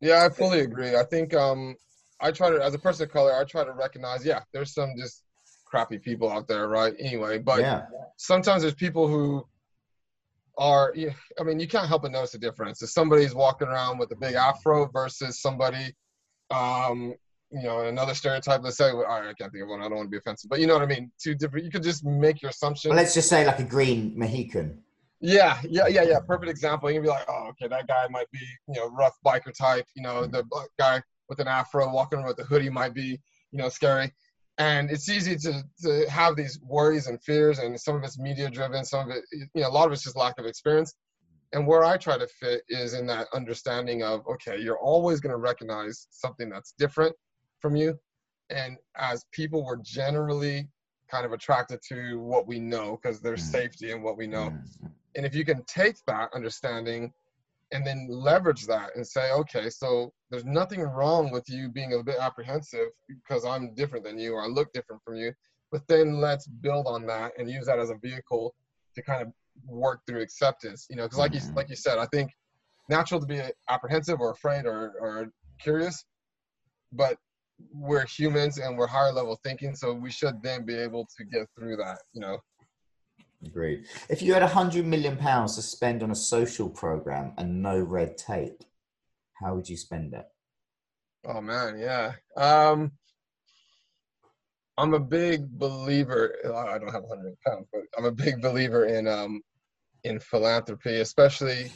[0.00, 0.96] Yeah, I fully agree.
[0.96, 1.76] I think um,
[2.20, 4.94] I try to, as a person of color, I try to recognize, yeah, there's some
[4.98, 5.24] just
[5.64, 6.94] crappy people out there, right?
[6.98, 7.82] Anyway, but yeah.
[8.16, 9.46] sometimes there's people who
[10.58, 10.94] are,
[11.40, 12.82] I mean, you can't help but notice the difference.
[12.82, 15.94] If somebody's walking around with a big afro versus somebody
[16.50, 17.14] Um,
[17.52, 18.62] you know, another stereotype.
[18.62, 19.80] Let's say, I can't think of one.
[19.80, 21.12] I don't want to be offensive, but you know what I mean.
[21.22, 21.64] Two different.
[21.64, 22.90] You could just make your assumption.
[22.90, 24.78] Well, let's just say like a green Mohican.
[25.20, 26.18] Yeah, yeah, yeah, yeah.
[26.26, 26.90] Perfect example.
[26.90, 29.86] You can be like, oh, okay, that guy might be, you know, rough biker type.
[29.94, 30.44] You know, the
[30.78, 34.12] guy with an afro walking around with a hoodie might be, you know, scary.
[34.58, 38.50] And it's easy to, to have these worries and fears, and some of it's media
[38.50, 40.94] driven, some of it, you know, a lot of it's just lack of experience.
[41.54, 45.32] And where I try to fit is in that understanding of, okay, you're always going
[45.32, 47.14] to recognize something that's different
[47.62, 47.98] from you.
[48.50, 50.68] And as people, we're generally
[51.10, 53.52] kind of attracted to what we know because there's mm.
[53.52, 54.50] safety in what we know.
[54.50, 54.90] Mm.
[55.16, 57.12] And if you can take that understanding
[57.70, 62.02] and then leverage that and say, okay, so there's nothing wrong with you being a
[62.02, 65.32] bit apprehensive because I'm different than you or I look different from you.
[65.70, 68.54] But then let's build on that and use that as a vehicle
[68.94, 69.32] to kind of
[69.66, 70.86] work through acceptance.
[70.90, 71.56] You know, because like you mm-hmm.
[71.56, 72.30] like you said, I think
[72.90, 73.40] natural to be
[73.70, 76.04] apprehensive or afraid or, or curious,
[76.92, 77.16] but
[77.72, 81.46] we're humans and we're higher level thinking, so we should then be able to get
[81.56, 81.98] through that.
[82.12, 82.38] You know.
[83.52, 83.86] Great.
[84.08, 87.80] If you had a hundred million pounds to spend on a social program and no
[87.80, 88.62] red tape,
[89.42, 90.26] how would you spend it?
[91.26, 92.12] Oh man, yeah.
[92.36, 92.92] Um,
[94.78, 96.34] I'm a big believer.
[96.44, 99.42] I don't have a hundred pounds, but I'm a big believer in um,
[100.04, 101.70] in philanthropy, especially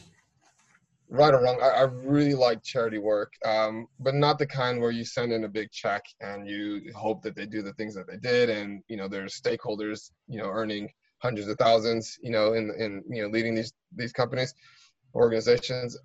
[1.08, 1.58] right or wrong.
[1.62, 5.44] I, I really like charity work, um, but not the kind where you send in
[5.44, 8.82] a big check and you hope that they do the things that they did, and
[8.88, 10.88] you know there's stakeholders, you know, earning
[11.18, 14.54] hundreds of thousands, you know, in in you know leading these these companies,
[15.14, 15.96] organizations.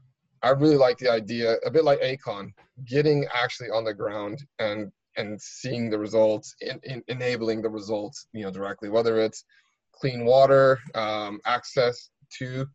[0.44, 2.52] I really like the idea, a bit like Akon,
[2.86, 8.28] getting actually on the ground and and seeing the results, in, in enabling the results,
[8.34, 9.44] you know, directly, whether it's
[9.92, 12.66] clean water, um, access to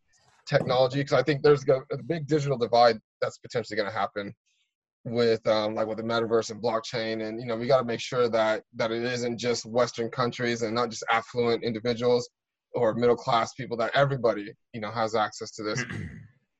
[0.46, 4.34] technology, because I think there's a big digital divide that's potentially going to happen
[5.04, 8.00] with um, like with the metaverse and blockchain and you know we got to make
[8.00, 12.28] sure that that it isn't just western countries and not just affluent individuals
[12.74, 15.84] or middle class people that everybody you know has access to this.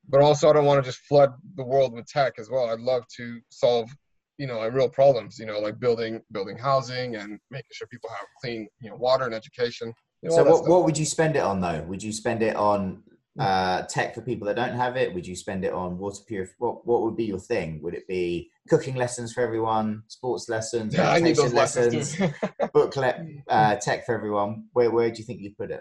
[0.09, 2.71] But also i don't want to just flood the world with tech as well.
[2.71, 3.91] I'd love to solve
[4.39, 8.11] you know like real problems you know like building building housing and making sure people
[8.11, 11.37] have clean you know water and education you know, so what, what would you spend
[11.37, 11.83] it on though?
[11.83, 13.03] Would you spend it on
[13.39, 15.13] uh, tech for people that don't have it?
[15.15, 16.51] Would you spend it on water purif?
[16.59, 17.81] What What would be your thing?
[17.83, 22.17] Would it be cooking lessons for everyone, sports lessons, yeah, meditation lessons,
[22.73, 23.17] booklet
[23.49, 24.67] uh, tech for everyone?
[24.73, 25.81] Where Where do you think you'd put it?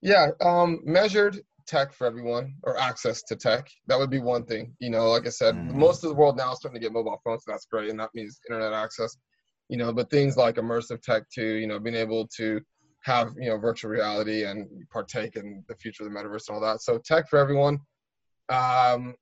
[0.00, 3.68] Yeah, um, measured tech for everyone or access to tech.
[3.86, 4.74] That would be one thing.
[4.80, 5.78] You know, like I said, mm-hmm.
[5.78, 8.00] most of the world now is starting to get mobile phones, so that's great, and
[8.00, 9.16] that means internet access.
[9.68, 11.54] You know, but things like immersive tech too.
[11.54, 12.60] You know, being able to
[13.02, 16.60] have you know virtual reality and partake in the future of the metaverse and all
[16.60, 16.80] that.
[16.80, 17.80] So tech for everyone.
[18.48, 19.14] Um,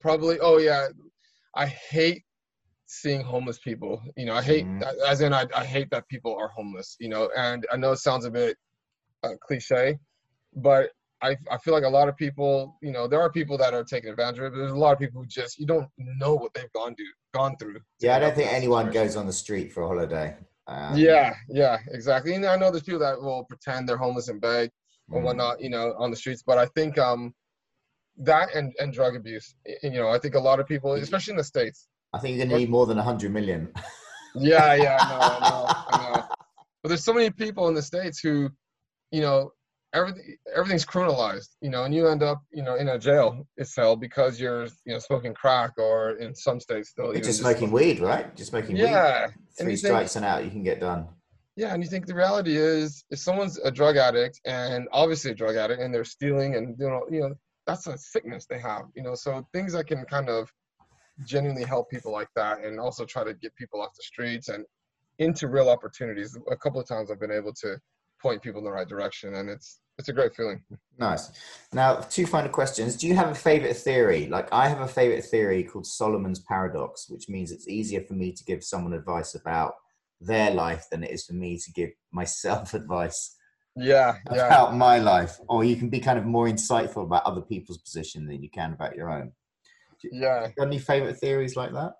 [0.00, 0.38] probably.
[0.40, 0.88] Oh yeah,
[1.54, 2.22] I hate
[2.86, 4.02] seeing homeless people.
[4.16, 4.82] You know, I hate mm.
[5.06, 6.96] as in I, I hate that people are homeless.
[7.00, 8.56] You know, and I know it sounds a bit
[9.22, 9.98] uh, cliche,
[10.54, 10.90] but
[11.22, 13.84] I, I feel like a lot of people, you know, there are people that are
[13.84, 16.34] taking advantage of it, but there's a lot of people who just you don't know
[16.34, 17.04] what they've gone to
[17.34, 17.80] gone through.
[18.00, 20.36] Yeah, I don't think anyone goes on the street for a holiday.
[20.68, 22.34] Um, yeah, yeah, exactly.
[22.34, 24.70] And I know there's people that will pretend they're homeless and beg
[25.08, 25.26] or mm-hmm.
[25.26, 26.42] whatnot, you know, on the streets.
[26.44, 27.34] But I think um,
[28.18, 31.38] that and, and drug abuse, you know, I think a lot of people, especially in
[31.38, 31.88] the states.
[32.12, 33.72] I think you're gonna need more than hundred million.
[34.34, 36.24] yeah, yeah, I know, I know, I know.
[36.82, 38.50] But there's so many people in the states who,
[39.10, 39.52] you know,
[39.96, 43.96] everything everything's criminalized, you know, and you end up, you know, in a jail cell
[43.96, 48.00] because you're, you know, smoking crack or in some states still just, just smoking weed,
[48.00, 48.34] right?
[48.36, 49.26] Just smoking yeah.
[49.26, 49.34] weed.
[49.58, 51.08] Three strikes think, and out, you can get done.
[51.56, 55.34] Yeah, and you think the reality is, if someone's a drug addict and obviously a
[55.34, 57.34] drug addict, and they're stealing and you know, you know,
[57.66, 59.14] that's a sickness they have, you know.
[59.14, 60.52] So things that can kind of
[61.24, 64.64] genuinely help people like that, and also try to get people off the streets and
[65.18, 66.36] into real opportunities.
[66.50, 67.78] A couple of times I've been able to
[68.20, 70.62] point people in the right direction, and it's it's a great feeling.
[70.98, 71.30] Nice.
[71.72, 72.96] Now, two final questions.
[72.96, 74.26] Do you have a favorite theory?
[74.26, 78.32] Like, I have a favorite theory called Solomon's paradox, which means it's easier for me
[78.32, 79.74] to give someone advice about
[80.20, 83.34] their life than it is for me to give myself advice.
[83.78, 87.76] Yeah, about my life, or you can be kind of more insightful about other people's
[87.76, 89.32] position than you can about your own.
[90.02, 90.48] Yeah.
[90.56, 91.92] Got any favorite theories like that?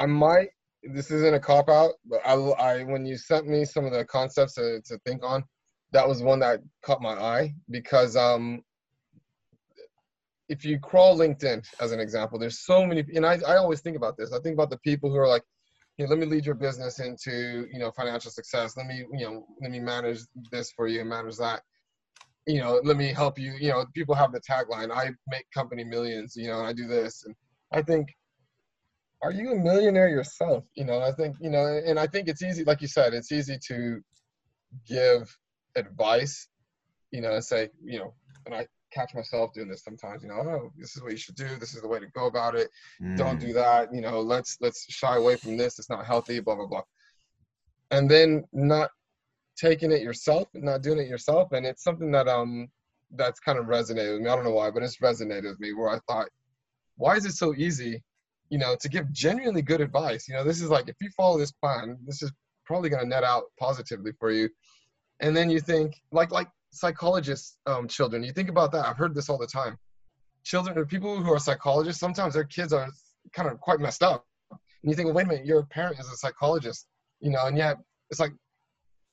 [0.00, 0.48] I might.
[0.82, 4.04] This isn't a cop out, but I, I when you sent me some of the
[4.06, 5.44] concepts to, to think on,
[5.92, 8.62] that was one that caught my eye because um,
[10.48, 13.96] if you crawl LinkedIn as an example, there's so many, and I, I always think
[13.96, 14.32] about this.
[14.32, 15.42] I think about the people who are like,
[15.98, 18.74] let me lead your business into, you know, financial success.
[18.74, 20.20] Let me, you know, let me manage
[20.50, 21.60] this for you and manage that.
[22.46, 23.52] You know, let me help you.
[23.60, 26.86] You know, people have the tagline, I make company millions, you know, and I do
[26.86, 27.22] this.
[27.26, 27.34] And
[27.70, 28.08] I think
[29.22, 30.64] are you a millionaire yourself?
[30.74, 33.32] You know, I think, you know, and I think it's easy, like you said, it's
[33.32, 34.00] easy to
[34.88, 35.36] give
[35.76, 36.48] advice,
[37.10, 38.14] you know, and say, you know,
[38.46, 41.36] and I catch myself doing this sometimes, you know, oh, this is what you should
[41.36, 41.48] do.
[41.56, 42.70] This is the way to go about it.
[43.00, 43.16] Mm.
[43.16, 43.94] Don't do that.
[43.94, 45.78] You know, let's, let's shy away from this.
[45.78, 46.82] It's not healthy, blah, blah, blah.
[47.90, 48.90] And then not
[49.56, 51.52] taking it yourself, not doing it yourself.
[51.52, 52.68] And it's something that, um,
[53.16, 54.30] that's kind of resonated with me.
[54.30, 56.28] I don't know why, but it's resonated with me where I thought,
[56.96, 58.02] why is it so easy
[58.50, 60.28] you know, to give genuinely good advice.
[60.28, 62.32] You know, this is like if you follow this plan, this is
[62.66, 64.48] probably going to net out positively for you.
[65.20, 68.22] And then you think, like like psychologists, um, children.
[68.22, 68.86] You think about that.
[68.86, 69.76] I've heard this all the time.
[70.44, 72.88] Children or people who are psychologists, sometimes their kids are
[73.32, 74.24] kind of quite messed up.
[74.50, 76.86] And you think, well, wait a minute, your parent is a psychologist,
[77.20, 77.76] you know, and yet
[78.10, 78.32] it's like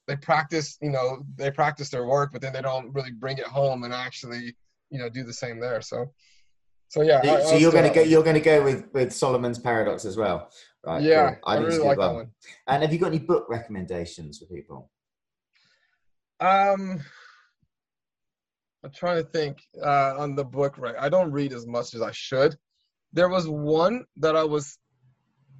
[0.07, 3.45] they practice, you know, they practice their work, but then they don't really bring it
[3.45, 4.55] home and actually,
[4.89, 5.81] you know, do the same there.
[5.81, 6.05] So
[6.89, 7.21] so yeah.
[7.21, 8.01] So, I, so you're going to go.
[8.01, 10.49] You're going to go with with Solomon's paradox as well,
[10.85, 11.01] right?
[11.01, 11.39] Yeah, cool.
[11.45, 12.31] I, I really like that one.
[12.67, 14.89] And have you got any book recommendations for people?
[16.39, 16.99] Um,
[18.83, 20.77] I'm trying to think uh, on the book.
[20.77, 22.55] Right, I don't read as much as I should.
[23.13, 24.77] There was one that I was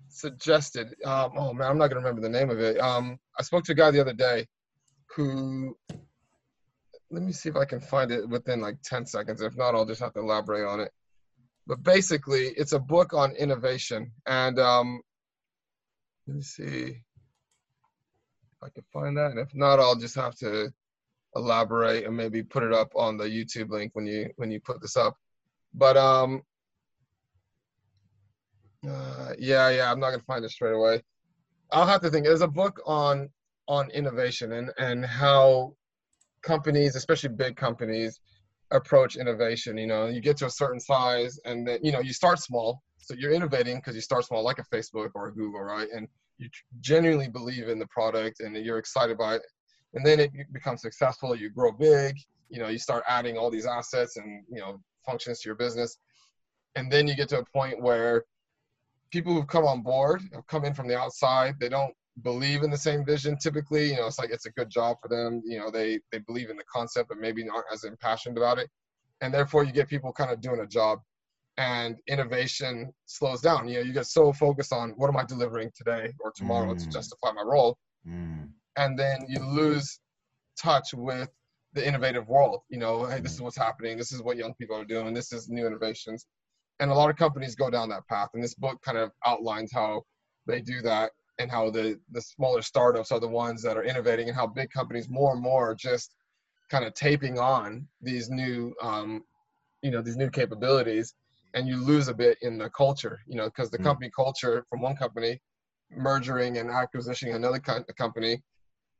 [0.09, 0.95] suggested.
[1.05, 2.79] Um, oh man, I'm not gonna remember the name of it.
[2.79, 4.45] Um, I spoke to a guy the other day
[5.15, 5.75] who
[7.09, 9.41] let me see if I can find it within like 10 seconds.
[9.41, 10.91] If not, I'll just have to elaborate on it
[11.67, 15.01] but basically it's a book on innovation and um,
[16.25, 17.03] let me see
[18.67, 20.69] i can find that and if not i'll just have to
[21.35, 24.81] elaborate and maybe put it up on the youtube link when you when you put
[24.81, 25.15] this up
[25.73, 26.41] but um
[28.87, 31.01] uh, yeah yeah i'm not gonna find it straight away
[31.71, 33.29] i'll have to think there's a book on
[33.67, 35.73] on innovation and and how
[36.41, 38.19] companies especially big companies
[38.71, 39.77] approach innovation.
[39.77, 42.81] You know, you get to a certain size, and then you know you start small.
[42.99, 45.87] So you're innovating because you start small, like a Facebook or a Google, right?
[45.93, 46.07] And
[46.37, 46.49] you
[46.81, 49.41] genuinely believe in the product, and you're excited by it.
[49.93, 51.35] And then it becomes successful.
[51.35, 52.17] You grow big.
[52.49, 55.97] You know, you start adding all these assets and you know functions to your business,
[56.75, 58.23] and then you get to a point where
[59.11, 61.55] people who've come on board have come in from the outside.
[61.59, 64.69] They don't believe in the same vision typically you know it's like it's a good
[64.69, 67.83] job for them you know they they believe in the concept but maybe not as
[67.83, 68.69] impassioned about it
[69.21, 70.99] and therefore you get people kind of doing a job
[71.57, 73.67] and innovation slows down.
[73.67, 76.83] You know you get so focused on what am i delivering today or tomorrow mm.
[76.83, 77.77] to justify my role?
[78.07, 78.51] Mm.
[78.77, 79.99] and then you lose
[80.57, 81.29] touch with
[81.73, 82.61] the innovative world.
[82.69, 83.97] You know hey this is what's happening.
[83.97, 85.13] This is what young people are doing.
[85.13, 86.25] This is new innovations.
[86.79, 88.29] And a lot of companies go down that path.
[88.35, 90.03] And this book kind of outlines how
[90.45, 94.27] they do that and how the the smaller startups are the ones that are innovating
[94.27, 96.13] and how big companies more and more are just
[96.69, 99.23] kind of taping on these new um,
[99.81, 101.13] you know these new capabilities
[101.53, 103.83] and you lose a bit in the culture you know because the mm.
[103.83, 105.39] company culture from one company
[105.91, 108.41] merging and acquisitioning another co- company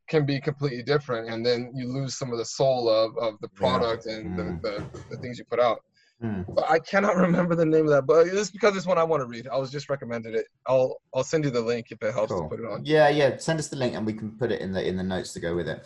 [0.08, 3.50] can be completely different and then you lose some of the soul of, of the
[3.50, 4.16] product yeah.
[4.16, 4.62] and mm.
[4.62, 5.82] the, the, the things you put out
[6.22, 6.42] Hmm.
[6.50, 8.28] But I cannot remember the name of that book.
[8.30, 9.48] It's because it's one I want to read.
[9.48, 10.48] I was just recommended it.
[10.66, 12.44] I'll I'll send you the link if it helps cool.
[12.44, 12.84] to put it on.
[12.86, 13.38] Yeah, yeah.
[13.38, 15.40] Send us the link and we can put it in the in the notes to
[15.40, 15.86] go with it.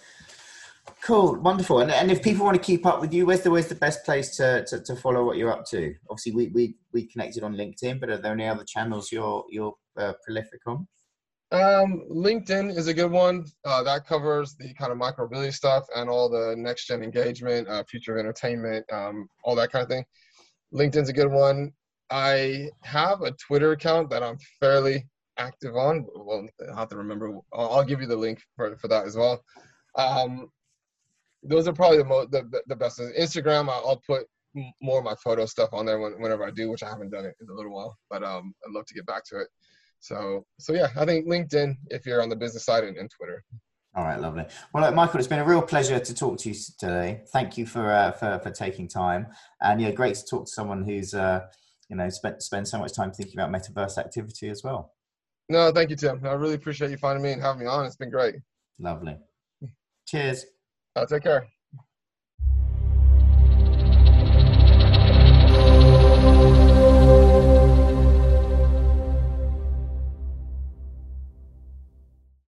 [1.04, 1.80] Cool, wonderful.
[1.80, 4.06] And, and if people want to keep up with you, where's the where's the best
[4.06, 5.96] place to, to, to follow what you're up to?
[6.10, 9.74] Obviously, we, we we connected on LinkedIn, but are there any other channels you're you're
[9.98, 10.88] uh, prolific on?
[11.52, 13.46] Um, LinkedIn is a good one.
[13.66, 17.84] Uh, that covers the kind of micromobility stuff and all the next gen engagement, uh,
[17.84, 20.06] future of entertainment, um, all that kind of thing.
[20.74, 21.74] LinkedIn's a good one.
[22.12, 26.06] I have a Twitter account that I'm fairly active on.
[26.16, 27.34] Well, I have to remember.
[27.54, 29.44] I'll, I'll give you the link for, for that as well.
[29.98, 30.48] Um,
[31.44, 33.00] those are probably the, most the, the best.
[33.00, 34.26] Instagram, I'll put
[34.82, 37.36] more of my photo stuff on there whenever I do, which I haven't done it
[37.42, 39.48] in a little while, but um, I'd love to get back to it.
[40.00, 43.44] So, so yeah, I think LinkedIn if you're on the business side and, and Twitter.
[43.94, 44.46] All right, lovely.
[44.74, 47.22] Well, look, Michael, it's been a real pleasure to talk to you today.
[47.34, 49.28] Thank you for uh, for, for taking time,
[49.62, 51.42] and yeah, great to talk to someone who's uh,
[51.90, 54.94] you know spent spend so much time thinking about metaverse activity as well.
[55.50, 56.22] No, thank you, Tim.
[56.26, 57.86] I really appreciate you finding me and having me on.
[57.86, 58.36] It's been great.
[58.80, 59.18] Lovely.
[60.08, 60.46] Cheers.
[60.96, 61.48] Uh, take care.